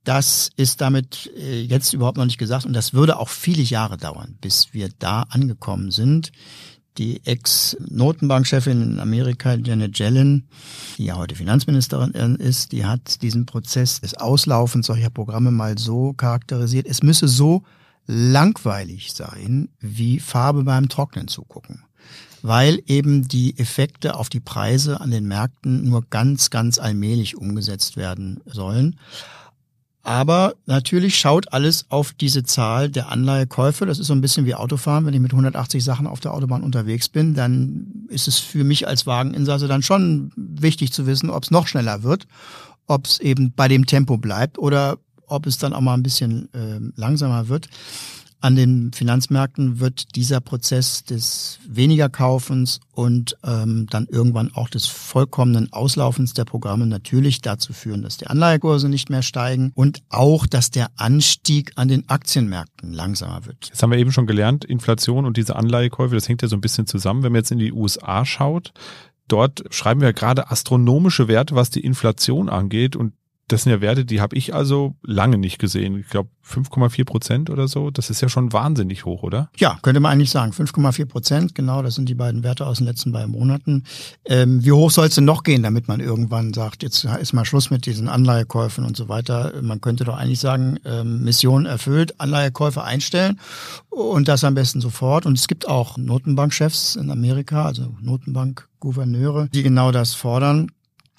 das 0.05 0.51
ist 0.57 0.81
damit 0.81 1.31
äh, 1.37 1.63
jetzt 1.63 1.93
überhaupt 1.93 2.17
noch 2.17 2.25
nicht 2.25 2.39
gesagt 2.39 2.67
und 2.67 2.73
das 2.73 2.95
würde 2.95 3.19
auch 3.19 3.29
viele 3.29 3.63
Jahre 3.63 3.97
dauern, 3.97 4.37
bis 4.41 4.73
wir 4.73 4.91
da 4.99 5.23
angekommen 5.23 5.91
sind 5.91 6.31
die 6.97 7.21
Ex-Notenbankchefin 7.25 8.83
in 8.83 9.01
Amerika, 9.01 9.55
Janet 9.55 9.99
Yellen, 9.99 10.49
die 10.97 11.05
ja 11.05 11.17
heute 11.17 11.35
Finanzministerin 11.35 12.37
ist, 12.37 12.73
die 12.73 12.85
hat 12.85 13.23
diesen 13.23 13.47
Prozess 13.47 14.01
des 14.01 14.15
Auslaufens 14.15 14.87
solcher 14.87 15.11
Programme 15.11 15.51
mal 15.51 15.79
so 15.79 16.13
charakterisiert. 16.15 16.87
Es 16.89 17.03
müsse 17.03 17.29
so 17.29 17.63
langweilig 18.07 19.13
sein, 19.13 19.69
wie 19.81 20.19
Farbe 20.19 20.65
beim 20.65 20.89
Trocknen 20.89 21.29
zugucken. 21.29 21.85
Weil 22.41 22.81
eben 22.87 23.29
die 23.29 23.59
Effekte 23.59 24.15
auf 24.15 24.29
die 24.29 24.41
Preise 24.41 25.01
an 25.01 25.11
den 25.11 25.27
Märkten 25.27 25.85
nur 25.85 26.05
ganz, 26.09 26.51
ganz 26.51 26.79
allmählich 26.79 27.37
umgesetzt 27.37 27.97
werden 27.97 28.41
sollen. 28.47 28.99
Aber 30.09 30.55
natürlich 30.65 31.21
schaut 31.21 31.53
alles 31.53 31.85
auf 31.91 32.15
diese 32.15 32.43
Zahl 32.43 32.89
der 32.89 33.11
Anleihekäufe. 33.13 33.85
Das 33.85 33.99
ist 33.99 34.07
so 34.07 34.15
ein 34.15 34.23
bisschen 34.23 34.47
wie 34.47 34.55
Autofahren. 34.55 35.05
Wenn 35.05 35.13
ich 35.13 35.21
mit 35.21 35.33
180 35.33 35.85
Sachen 35.85 36.07
auf 36.07 36.21
der 36.21 36.33
Autobahn 36.33 36.63
unterwegs 36.63 37.11
bin, 37.11 37.35
dann 37.35 38.07
ist 38.09 38.27
es 38.27 38.39
für 38.39 38.65
mich 38.65 38.89
als 38.89 39.07
Wageninsasse 39.07 39.69
dann 39.69 39.83
schon 39.83 40.33
wichtig 40.35 40.95
zu 40.95 41.07
wissen, 41.07 41.29
ob 41.29 41.43
es 41.43 41.51
noch 41.51 41.67
schneller 41.67 42.05
wird, 42.05 42.27
ob 42.87 43.05
es 43.05 43.19
eben 43.19 43.53
bei 43.55 43.69
dem 43.69 43.85
Tempo 43.85 44.17
bleibt 44.17 44.57
oder 44.57 44.97
ob 45.27 45.47
es 45.47 45.59
dann 45.59 45.75
auch 45.75 45.83
mal 45.83 45.93
ein 45.93 46.03
bisschen 46.03 46.49
äh, 46.55 46.81
langsamer 46.99 47.51
wird. 47.51 47.69
An 48.41 48.55
den 48.55 48.93
Finanzmärkten 48.93 49.81
wird 49.81 50.15
dieser 50.15 50.41
Prozess 50.41 51.03
des 51.03 51.59
weniger 51.67 52.09
Kaufens 52.09 52.79
und 52.93 53.37
ähm, 53.45 53.87
dann 53.91 54.07
irgendwann 54.07 54.53
auch 54.55 54.69
des 54.69 54.87
vollkommenen 54.87 55.73
Auslaufens 55.73 56.35
der 56.35 56.45
Programme 56.45 56.87
natürlich 56.87 57.41
dazu 57.41 57.73
führen, 57.73 58.03
dass 58.03 58.17
die 58.17 58.29
Anleihekurse 58.29 58.89
nicht 58.89 59.11
mehr 59.11 59.23
steigen 59.23 59.73
und 59.75 60.03
auch, 60.09 60.47
dass 60.47 60.71
der 60.71 60.89
Anstieg 60.97 61.73
an 61.75 61.89
den 61.89 62.09
Aktienmärkten 62.09 62.93
langsamer 62.93 63.45
wird. 63.45 63.71
Das 63.73 63.83
haben 63.83 63.91
wir 63.91 63.99
eben 63.99 64.13
schon 64.13 64.27
gelernt, 64.27 64.65
Inflation 64.65 65.27
und 65.27 65.37
diese 65.37 65.57
Anleihekäufe, 65.57 66.15
das 66.15 66.29
hängt 66.29 66.43
ja 66.43 66.49
so 66.49 66.57
ein 66.57 66.61
bisschen 66.61 66.87
zusammen. 66.87 67.25
Wenn 67.25 67.33
man 67.33 67.41
jetzt 67.41 67.51
in 67.51 67.59
die 67.59 67.73
USA 67.73 68.25
schaut, 68.25 68.73
dort 69.27 69.65
schreiben 69.71 70.01
wir 70.01 70.13
gerade 70.13 70.51
astronomische 70.51 71.29
Werte, 71.29 71.55
was 71.55 71.71
die 71.71 71.81
Inflation 71.81 72.49
angeht 72.49 72.97
und 72.97 73.13
das 73.49 73.63
sind 73.63 73.73
ja 73.73 73.81
Werte, 73.81 74.05
die 74.05 74.21
habe 74.21 74.37
ich 74.37 74.55
also 74.55 74.95
lange 75.03 75.39
nicht 75.39 75.59
gesehen. 75.59 75.99
Ich 75.99 76.09
glaube 76.09 76.29
5,4 76.47 77.05
Prozent 77.05 77.51
oder 77.51 77.67
so. 77.67 77.91
Das 77.91 78.11
ist 78.11 78.21
ja 78.21 78.29
schon 78.29 78.53
wahnsinnig 78.53 79.05
hoch, 79.05 79.23
oder? 79.23 79.51
Ja, 79.57 79.79
könnte 79.83 80.01
man 80.01 80.13
eigentlich 80.13 80.31
sagen. 80.31 80.53
5,4 80.53 81.07
Prozent, 81.07 81.55
genau, 81.55 81.83
das 81.83 81.95
sind 81.95 82.09
die 82.09 82.15
beiden 82.15 82.45
Werte 82.45 82.67
aus 82.67 82.79
den 82.79 82.87
letzten 82.87 83.11
beiden 83.11 83.31
Monaten. 83.31 83.85
Ähm, 84.27 84.65
wie 84.65 84.73
hoch 84.73 84.91
soll 84.91 85.07
es 85.07 85.15
denn 85.15 85.25
noch 85.25 85.43
gehen, 85.43 85.63
damit 85.63 85.89
man 85.89 86.01
irgendwann 86.01 86.53
sagt, 86.53 86.83
jetzt 86.83 87.05
ist 87.05 87.33
mal 87.33 87.47
Schluss 87.47 87.71
mit 87.71 87.87
diesen 87.87 88.09
Anleihekäufen 88.09 88.85
und 88.85 88.97
so 88.97 89.09
weiter. 89.09 89.55
Man 89.63 89.81
könnte 89.81 90.05
doch 90.05 90.17
eigentlich 90.17 90.41
sagen, 90.41 90.79
ähm, 90.85 91.25
Mission 91.25 91.65
erfüllt, 91.65 92.21
Anleihekäufe 92.21 92.85
einstellen 92.85 93.41
und 93.89 94.29
das 94.29 94.45
am 94.45 94.55
besten 94.55 94.81
sofort. 94.81 95.25
Und 95.25 95.39
es 95.39 95.49
gibt 95.49 95.67
auch 95.69 95.97
Notenbankchefs 95.97 96.97
in 96.97 97.11
Amerika, 97.11 97.65
also 97.65 97.95
Notenbankgouverneure, 98.01 99.49
die 99.53 99.63
genau 99.63 99.91
das 99.91 100.15
fordern. 100.15 100.71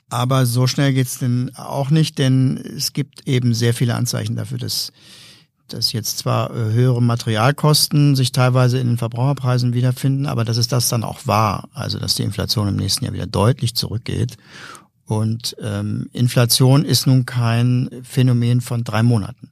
Aber 0.09 0.45
so 0.45 0.65
schnell 0.67 0.93
geht's 0.93 1.19
denn 1.19 1.51
auch 1.55 1.91
nicht, 1.91 2.17
denn 2.17 2.57
es 2.57 2.93
gibt 2.93 3.27
eben 3.27 3.53
sehr 3.53 3.73
viele 3.73 3.95
Anzeichen 3.95 4.35
dafür, 4.35 4.57
dass, 4.57 4.91
dass 5.67 5.93
jetzt 5.93 6.17
zwar 6.17 6.49
äh, 6.49 6.73
höhere 6.73 7.01
Materialkosten 7.01 8.15
sich 8.15 8.31
teilweise 8.31 8.79
in 8.79 8.87
den 8.87 8.97
Verbraucherpreisen 8.97 9.73
wiederfinden, 9.73 10.25
aber 10.25 10.45
dass 10.45 10.57
es 10.57 10.67
das 10.67 10.89
dann 10.89 11.03
auch 11.03 11.27
war. 11.27 11.69
Also 11.73 11.99
dass 11.99 12.15
die 12.15 12.23
Inflation 12.23 12.67
im 12.67 12.75
nächsten 12.75 13.05
Jahr 13.05 13.13
wieder 13.13 13.27
deutlich 13.27 13.75
zurückgeht. 13.75 14.37
Und 15.05 15.55
ähm, 15.59 16.09
Inflation 16.11 16.85
ist 16.85 17.07
nun 17.07 17.25
kein 17.25 17.89
Phänomen 18.03 18.61
von 18.61 18.83
drei 18.83 19.01
Monaten, 19.01 19.51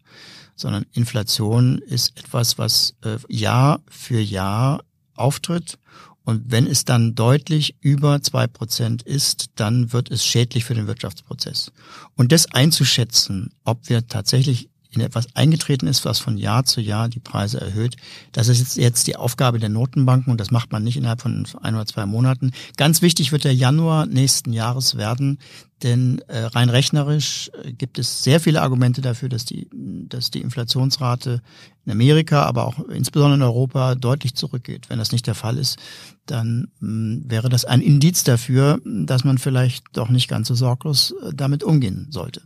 sondern 0.56 0.86
Inflation 0.94 1.80
ist 1.80 2.18
etwas, 2.18 2.58
was 2.58 2.96
äh, 3.04 3.18
Jahr 3.28 3.82
für 3.90 4.20
Jahr 4.20 4.84
auftritt 5.16 5.80
und 6.28 6.52
wenn 6.52 6.68
es 6.68 6.84
dann 6.84 7.16
deutlich 7.16 7.76
über 7.80 8.22
zwei 8.22 8.48
Prozent 8.48 9.02
ist, 9.02 9.46
dann 9.56 9.94
wird 9.94 10.12
es 10.12 10.26
schädlich 10.26 10.66
für 10.66 10.74
den 10.74 10.86
Wirtschaftsprozess. 10.86 11.72
Und 12.18 12.34
das 12.34 12.52
einzuschätzen, 12.52 13.54
ob 13.64 13.88
wir 13.88 14.08
tatsächlich 14.08 14.70
in 15.00 15.06
etwas 15.06 15.28
eingetreten 15.36 15.88
ist, 15.88 16.06
was 16.06 16.20
von 16.20 16.38
Jahr 16.38 16.66
zu 16.66 16.82
Jahr 16.82 17.10
die 17.10 17.20
Preise 17.20 17.62
erhöht. 17.62 17.96
Das 18.32 18.48
ist 18.48 18.78
jetzt, 18.78 19.08
die 19.08 19.16
Aufgabe 19.16 19.60
der 19.60 19.70
Notenbanken 19.70 20.32
und 20.32 20.40
das 20.40 20.52
macht 20.52 20.72
man 20.72 20.84
nicht 20.84 20.98
innerhalb 20.98 21.22
von 21.22 21.48
ein 21.62 21.76
oder 21.76 21.86
zwei 21.86 22.06
Monaten. 22.06 22.52
Ganz 22.78 23.02
wichtig 23.02 23.32
wird 23.32 23.44
der 23.44 23.56
Januar 23.56 24.06
nächsten 24.06 24.54
Jahres 24.54 24.98
werden, 24.98 25.40
denn 25.84 26.20
äh, 26.28 26.40
rein 26.40 26.70
rechnerisch 26.70 27.52
äh, 27.64 27.72
gibt 27.72 28.00
es 28.00 28.24
sehr 28.24 28.40
viele 28.40 28.62
Argumente 28.62 29.02
dafür, 29.02 29.30
dass 29.30 29.46
die, 29.46 29.70
dass 29.72 30.32
die 30.32 30.42
Inflationsrate 30.42 31.42
in 31.86 31.92
Amerika, 31.92 32.44
aber 32.44 32.66
auch 32.66 32.80
insbesondere 32.90 33.36
in 33.36 33.44
Europa 33.44 33.94
deutlich 33.94 34.34
zurückgeht. 34.34 34.90
Wenn 34.90 34.98
das 34.98 35.12
nicht 35.12 35.28
der 35.28 35.36
Fall 35.36 35.58
ist, 35.58 35.78
dann 36.26 36.70
mh, 36.80 36.88
hm, 36.88 37.24
wäre 37.28 37.50
das 37.50 37.66
ein 37.66 37.82
Indiz 37.82 38.24
dafür, 38.24 38.80
dass 38.86 39.24
man 39.24 39.38
vielleicht 39.38 39.86
doch 39.94 40.10
nicht 40.10 40.28
ganz 40.28 40.48
so 40.48 40.56
sorglos 40.56 41.14
äh, 41.24 41.32
damit 41.34 41.64
umgehen 41.64 42.08
sollte. 42.10 42.42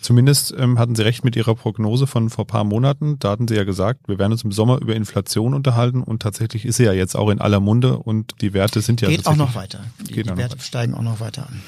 Zumindest 0.00 0.54
ähm, 0.58 0.78
hatten 0.78 0.94
Sie 0.94 1.02
recht 1.02 1.24
mit 1.24 1.36
Ihrer 1.36 1.54
Prognose 1.54 2.06
von 2.06 2.30
vor 2.30 2.46
paar 2.46 2.64
Monaten. 2.64 3.18
Da 3.18 3.30
hatten 3.30 3.48
Sie 3.48 3.54
ja 3.54 3.64
gesagt, 3.64 4.08
wir 4.08 4.18
werden 4.18 4.32
uns 4.32 4.44
im 4.44 4.52
Sommer 4.52 4.80
über 4.80 4.94
Inflation 4.94 5.54
unterhalten 5.54 6.02
und 6.02 6.22
tatsächlich 6.22 6.64
ist 6.64 6.76
sie 6.76 6.84
ja 6.84 6.92
jetzt 6.92 7.16
auch 7.16 7.30
in 7.30 7.40
aller 7.40 7.60
Munde 7.60 7.98
und 7.98 8.34
die 8.40 8.52
Werte 8.52 8.80
sind 8.80 9.00
ja 9.00 9.08
geht 9.08 9.26
auch 9.26 9.36
noch 9.36 9.54
weiter. 9.54 9.80
Die, 10.00 10.14
die 10.14 10.26
Werte 10.26 10.38
weiter. 10.38 10.58
steigen 10.60 10.94
auch 10.94 11.02
noch 11.02 11.20
weiter 11.20 11.46
an. 11.46 11.60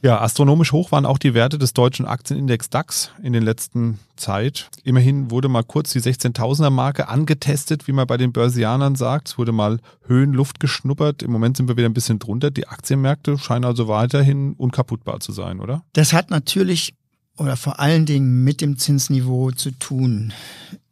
Ja, 0.00 0.20
astronomisch 0.20 0.70
hoch 0.70 0.92
waren 0.92 1.04
auch 1.04 1.18
die 1.18 1.34
Werte 1.34 1.58
des 1.58 1.72
deutschen 1.74 2.06
Aktienindex 2.06 2.70
DAX 2.70 3.10
in 3.20 3.32
den 3.32 3.42
letzten 3.42 3.98
Zeit. 4.16 4.70
Immerhin 4.84 5.32
wurde 5.32 5.48
mal 5.48 5.64
kurz 5.64 5.90
die 5.90 6.00
16.000er 6.00 6.70
Marke 6.70 7.08
angetestet, 7.08 7.88
wie 7.88 7.92
man 7.92 8.06
bei 8.06 8.16
den 8.16 8.32
Börsianern 8.32 8.94
sagt. 8.94 9.28
Es 9.28 9.38
wurde 9.38 9.50
mal 9.50 9.80
Höhenluft 10.06 10.60
geschnuppert. 10.60 11.24
Im 11.24 11.32
Moment 11.32 11.56
sind 11.56 11.68
wir 11.68 11.76
wieder 11.76 11.88
ein 11.88 11.94
bisschen 11.94 12.20
drunter. 12.20 12.52
Die 12.52 12.68
Aktienmärkte 12.68 13.38
scheinen 13.38 13.64
also 13.64 13.88
weiterhin 13.88 14.52
unkaputtbar 14.52 15.18
zu 15.18 15.32
sein, 15.32 15.58
oder? 15.58 15.82
Das 15.94 16.12
hat 16.12 16.30
natürlich 16.30 16.94
oder 17.38 17.56
vor 17.56 17.78
allen 17.80 18.04
Dingen 18.04 18.44
mit 18.44 18.60
dem 18.60 18.78
Zinsniveau 18.78 19.52
zu 19.52 19.70
tun. 19.70 20.32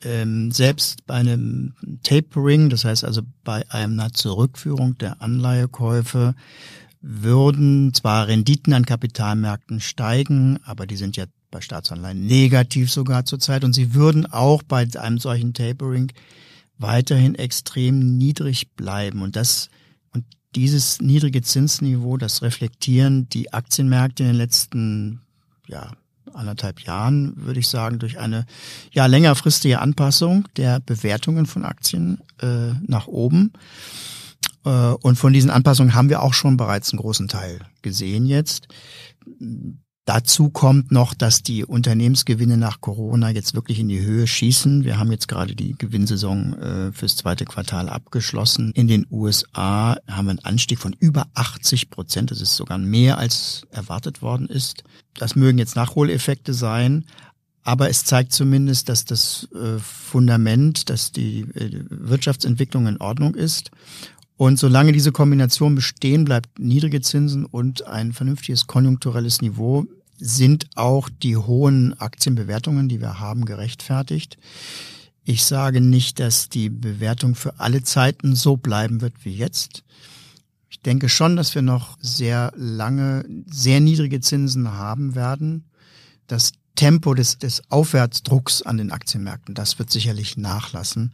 Ähm, 0.02 0.52
selbst 0.52 1.06
bei 1.06 1.14
einem 1.14 1.74
Tapering, 2.02 2.70
das 2.70 2.84
heißt 2.84 3.04
also 3.04 3.22
bei 3.44 3.68
einer 3.70 4.12
Zurückführung 4.12 4.96
der 4.98 5.20
Anleihekäufe, 5.20 6.34
würden 7.00 7.92
zwar 7.94 8.28
Renditen 8.28 8.72
an 8.72 8.86
Kapitalmärkten 8.86 9.80
steigen, 9.80 10.58
aber 10.64 10.86
die 10.86 10.96
sind 10.96 11.16
ja 11.16 11.24
bei 11.50 11.60
Staatsanleihen 11.60 12.26
negativ 12.26 12.90
sogar 12.90 13.24
zurzeit 13.24 13.64
und 13.64 13.72
sie 13.72 13.94
würden 13.94 14.26
auch 14.26 14.62
bei 14.62 14.86
einem 14.98 15.18
solchen 15.18 15.52
Tapering 15.52 16.12
weiterhin 16.78 17.34
extrem 17.34 18.16
niedrig 18.18 18.74
bleiben 18.74 19.22
und 19.22 19.36
das 19.36 19.70
und 20.12 20.24
dieses 20.54 21.00
niedrige 21.00 21.42
Zinsniveau, 21.42 22.16
das 22.16 22.42
reflektieren 22.42 23.28
die 23.28 23.52
Aktienmärkte 23.52 24.22
in 24.24 24.30
den 24.30 24.36
letzten 24.36 25.22
ja, 25.68 25.92
anderthalb 26.36 26.80
Jahren, 26.80 27.32
würde 27.36 27.60
ich 27.60 27.68
sagen, 27.68 27.98
durch 27.98 28.18
eine 28.18 28.46
ja 28.92 29.06
längerfristige 29.06 29.80
Anpassung 29.80 30.46
der 30.56 30.80
Bewertungen 30.80 31.46
von 31.46 31.64
Aktien 31.64 32.20
äh, 32.40 32.72
nach 32.86 33.06
oben. 33.06 33.52
Äh, 34.64 34.70
und 34.70 35.16
von 35.16 35.32
diesen 35.32 35.50
Anpassungen 35.50 35.94
haben 35.94 36.10
wir 36.10 36.22
auch 36.22 36.34
schon 36.34 36.56
bereits 36.56 36.92
einen 36.92 37.00
großen 37.00 37.28
Teil 37.28 37.60
gesehen 37.82 38.26
jetzt. 38.26 38.68
Dazu 40.06 40.50
kommt 40.50 40.92
noch, 40.92 41.14
dass 41.14 41.42
die 41.42 41.64
Unternehmensgewinne 41.64 42.56
nach 42.56 42.80
Corona 42.80 43.30
jetzt 43.30 43.56
wirklich 43.56 43.80
in 43.80 43.88
die 43.88 44.00
Höhe 44.00 44.28
schießen. 44.28 44.84
Wir 44.84 45.00
haben 45.00 45.10
jetzt 45.10 45.26
gerade 45.26 45.56
die 45.56 45.74
Gewinnsaison 45.76 46.54
äh, 46.62 46.92
fürs 46.92 47.16
zweite 47.16 47.44
Quartal 47.44 47.88
abgeschlossen. 47.88 48.70
In 48.76 48.86
den 48.86 49.08
USA 49.10 49.96
haben 50.06 50.26
wir 50.26 50.30
einen 50.30 50.44
Anstieg 50.44 50.78
von 50.78 50.94
über 51.00 51.26
80 51.34 51.90
Prozent. 51.90 52.30
Das 52.30 52.40
ist 52.40 52.54
sogar 52.54 52.78
mehr 52.78 53.18
als 53.18 53.66
erwartet 53.72 54.22
worden 54.22 54.46
ist. 54.48 54.84
Das 55.14 55.34
mögen 55.34 55.58
jetzt 55.58 55.74
Nachholeffekte 55.74 56.54
sein. 56.54 57.06
Aber 57.64 57.90
es 57.90 58.04
zeigt 58.04 58.30
zumindest, 58.30 58.88
dass 58.88 59.06
das 59.06 59.48
äh, 59.56 59.80
Fundament, 59.80 60.88
dass 60.88 61.10
die 61.10 61.40
äh, 61.40 61.82
Wirtschaftsentwicklung 61.90 62.86
in 62.86 63.00
Ordnung 63.00 63.34
ist. 63.34 63.72
Und 64.36 64.58
solange 64.60 64.92
diese 64.92 65.10
Kombination 65.10 65.74
bestehen 65.74 66.24
bleibt, 66.24 66.60
niedrige 66.60 67.00
Zinsen 67.00 67.44
und 67.44 67.86
ein 67.88 68.12
vernünftiges 68.12 68.68
konjunkturelles 68.68 69.40
Niveau, 69.40 69.86
sind 70.18 70.68
auch 70.74 71.08
die 71.08 71.36
hohen 71.36 71.98
Aktienbewertungen, 72.00 72.88
die 72.88 73.00
wir 73.00 73.20
haben, 73.20 73.44
gerechtfertigt. 73.44 74.38
Ich 75.24 75.44
sage 75.44 75.80
nicht, 75.80 76.20
dass 76.20 76.48
die 76.48 76.70
Bewertung 76.70 77.34
für 77.34 77.58
alle 77.58 77.82
Zeiten 77.82 78.34
so 78.34 78.56
bleiben 78.56 79.00
wird 79.00 79.24
wie 79.24 79.34
jetzt. 79.34 79.82
Ich 80.68 80.80
denke 80.80 81.08
schon, 81.08 81.36
dass 81.36 81.54
wir 81.54 81.62
noch 81.62 81.98
sehr 82.00 82.52
lange, 82.56 83.24
sehr 83.46 83.80
niedrige 83.80 84.20
Zinsen 84.20 84.72
haben 84.72 85.14
werden. 85.14 85.64
Das 86.26 86.52
Tempo 86.76 87.14
des, 87.14 87.38
des 87.38 87.62
Aufwärtsdrucks 87.70 88.62
an 88.62 88.76
den 88.76 88.92
Aktienmärkten, 88.92 89.54
das 89.54 89.78
wird 89.78 89.90
sicherlich 89.90 90.36
nachlassen. 90.36 91.12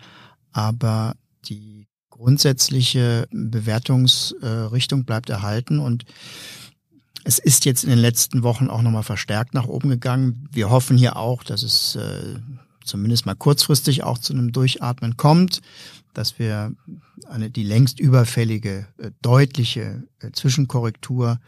Aber 0.53 1.15
die 1.47 1.87
grundsätzliche 2.11 3.27
Bewertungsrichtung 3.31 5.05
bleibt 5.05 5.31
erhalten 5.31 5.79
und 5.79 6.05
es 7.25 7.39
ist 7.39 7.65
jetzt 7.65 7.85
in 7.85 7.91
den 7.91 7.99
letzten 7.99 8.43
Wochen 8.43 8.69
auch 8.69 8.83
nochmal 8.83 9.03
verstärkt 9.03 9.55
nach 9.55 9.67
oben 9.67 9.89
gegangen. 9.89 10.49
Wir 10.53 10.71
hoffen 10.71 10.97
hier 10.97 11.17
auch, 11.17 11.43
dass 11.45 11.63
es 11.63 11.97
äh, 11.97 12.39
zumindest 12.85 13.27
mal 13.27 13.35
kurzfristig 13.35 14.03
auch 14.03 14.19
zu 14.19 14.33
einem 14.33 14.53
Durchatmen 14.53 15.17
kommt, 15.17 15.61
dass 16.15 16.39
wir 16.39 16.73
eine, 17.29 17.51
die 17.51 17.65
längst 17.65 18.01
überfällige, 18.01 18.87
äh, 18.99 19.11
deutliche 19.23 20.03
äh, 20.21 20.31
Zwischenkorrektur 20.33 21.39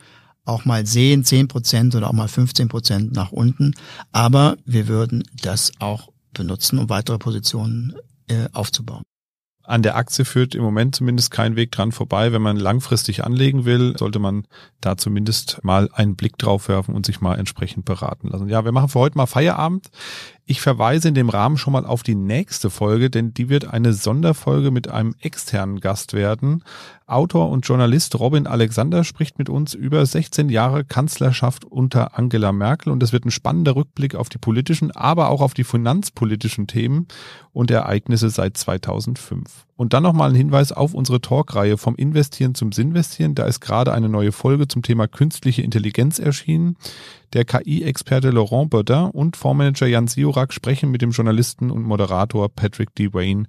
auch 0.45 0.65
mal 0.65 0.87
sehen, 0.87 1.25
zehn 1.25 1.49
Prozent 1.49 1.95
oder 1.95 2.09
auch 2.09 2.13
mal 2.13 2.29
15 2.29 2.69
Prozent 2.69 3.13
nach 3.13 3.33
unten. 3.33 3.75
Aber 4.13 4.57
wir 4.67 4.89
würden 4.89 5.25
das 5.43 5.73
auch 5.79 6.11
benutzen, 6.35 6.79
um 6.79 6.89
weitere 6.89 7.19
Positionen 7.19 7.95
äh, 8.29 8.49
aufzubauen 8.53 9.05
an 9.65 9.83
der 9.83 9.97
Aktie 9.97 10.25
führt 10.25 10.55
im 10.55 10.63
Moment 10.63 10.95
zumindest 10.95 11.31
kein 11.31 11.57
Weg 11.57 11.73
dran 11.73 11.93
vorbei. 11.93 12.33
Wenn 12.33 12.43
man 12.43 12.57
langfristig 12.57 13.25
anlegen 13.25 13.65
will, 13.65 13.97
sollte 13.99 14.19
man 14.19 14.47
da 14.81 14.97
zumindest 14.97 15.65
mal 15.65 15.89
einen 15.93 16.17
Blick 16.17 16.37
drauf 16.39 16.69
werfen 16.69 16.95
und 16.95 17.07
sich 17.07 17.21
mal 17.21 17.39
entsprechend 17.39 17.85
beraten 17.85 18.29
lassen. 18.29 18.49
Ja, 18.49 18.65
wir 18.65 18.73
machen 18.73 18.89
für 18.91 18.99
heute 18.99 19.17
mal 19.17 19.27
Feierabend. 19.27 19.91
Ich 20.47 20.61
verweise 20.61 21.09
in 21.09 21.15
dem 21.15 21.31
Rahmen 21.31 21.57
schon 21.57 21.73
mal 21.73 21.87
auf 21.87 22.03
die 22.03 22.15
nächste 22.15 22.69
Folge, 22.69 23.09
denn 23.09 23.33
die 23.33 23.49
wird 23.49 23.67
eine 23.67 23.95
Sonderfolge 23.95 24.71
mit 24.71 24.89
einem 24.89 25.15
externen 25.21 25.81
Gast 25.81 26.13
werden. 26.13 26.63
Autor 27.07 27.49
und 27.49 27.67
Journalist 27.67 28.19
Robin 28.21 28.47
Alexander 28.47 29.05
spricht 29.05 29.39
mit 29.39 29.49
uns 29.49 29.73
über 29.73 30.05
16 30.05 30.51
Jahre 30.51 30.85
Kanzlerschaft 30.85 31.65
unter 31.65 32.19
Angela 32.19 32.53
Merkel 32.53 32.93
und 32.93 33.03
es 33.03 33.13
wird 33.13 33.25
ein 33.25 33.31
spannender 33.31 33.75
Rückblick 33.75 34.15
auf 34.15 34.29
die 34.29 34.37
politischen, 34.37 34.91
aber 34.91 35.31
auch 35.31 35.41
auf 35.41 35.55
die 35.55 35.65
finanzpolitischen 35.65 36.67
Themen 36.67 37.09
und 37.55 37.71
Ereignisse 37.71 38.29
seit 38.29 38.59
2005. 38.59 39.64
Und 39.77 39.93
dann 39.93 40.05
nochmal 40.05 40.31
ein 40.31 40.37
Hinweis 40.37 40.71
auf 40.71 40.95
unsere 40.95 41.21
Talkreihe 41.21 41.77
vom 41.77 41.97
Investieren 41.97 42.55
zum 42.55 42.71
Sinvestieren. 42.71 43.35
Da 43.35 43.47
ist 43.47 43.61
gerade 43.61 43.93
eine 43.93 44.09
neue 44.09 44.31
Folge 44.31 44.69
zum 44.69 44.83
Thema 44.83 45.09
künstliche 45.09 45.63
Intelligenz 45.63 46.21
erschienen. 46.21 46.77
Der 47.33 47.45
KI-Experte 47.45 48.31
Laurent 48.31 48.71
Baudin 48.71 49.11
und 49.11 49.37
Fondsmanager 49.37 49.87
Jan 49.87 50.07
Siorak 50.07 50.53
sprechen 50.53 50.93
mit 50.93 51.03
dem 51.03 51.11
Journalisten 51.11 51.73
und 51.73 51.83
Moderator 51.83 52.49
Patrick 52.49 52.95
D. 52.95 53.13
Wayne 53.13 53.49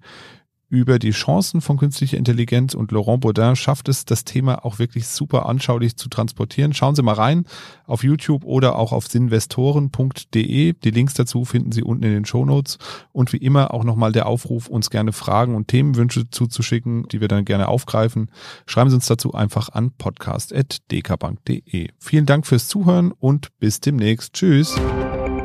über 0.70 1.00
die 1.00 1.12
Chancen 1.12 1.62
von 1.62 1.78
künstlicher 1.78 2.18
Intelligenz 2.18 2.74
und 2.74 2.92
Laurent 2.92 3.22
Baudin 3.22 3.56
schafft 3.56 3.90
es, 3.90 4.06
das 4.06 4.26
Thema 4.26 4.66
auch 4.66 4.80
wirklich 4.80 5.08
super 5.08 5.46
anschaulich 5.46 5.96
zu 5.96 6.10
transportieren. 6.10 6.74
Schauen 6.74 6.96
Sie 6.96 7.04
mal 7.04 7.14
rein 7.14 7.46
auf 7.86 8.04
YouTube 8.04 8.44
oder 8.44 8.76
auch 8.78 8.92
auf 8.92 9.08
sinvestoren.de. 9.08 10.74
Die 10.74 10.92
Links 10.92 11.14
dazu 11.14 11.46
finden 11.46 11.72
Sie 11.72 11.84
unten 11.84 12.04
in 12.04 12.14
den 12.14 12.26
Shownotes. 12.26 12.78
Und 13.12 13.34
wie 13.34 13.38
immer 13.38 13.74
auch 13.74 13.84
nochmal 13.84 14.12
der 14.12 14.26
Aufruf, 14.26 14.68
uns 14.68 14.90
gerne 14.90 15.14
Fragen 15.14 15.56
und 15.56 15.68
Themenwünsche 15.68 16.30
zuzuschicken, 16.30 17.08
die 17.10 17.22
wir 17.22 17.28
dann 17.28 17.46
gerne 17.46 17.68
aufgreifen. 17.68 18.32
Schreiben 18.66 18.90
Sie 18.90 18.96
uns 18.96 19.08
dazu 19.08 19.34
einfach 19.34 19.70
an 19.70 19.92
podcast.dkbank.de. 19.92 21.90
Vielen 22.00 22.26
Dank 22.26 22.48
fürs 22.48 22.68
Zuhören 22.68 23.12
und 23.12 23.58
bis 23.60 23.80
demnächst. 23.80 24.34
Tschüss. 24.34 24.76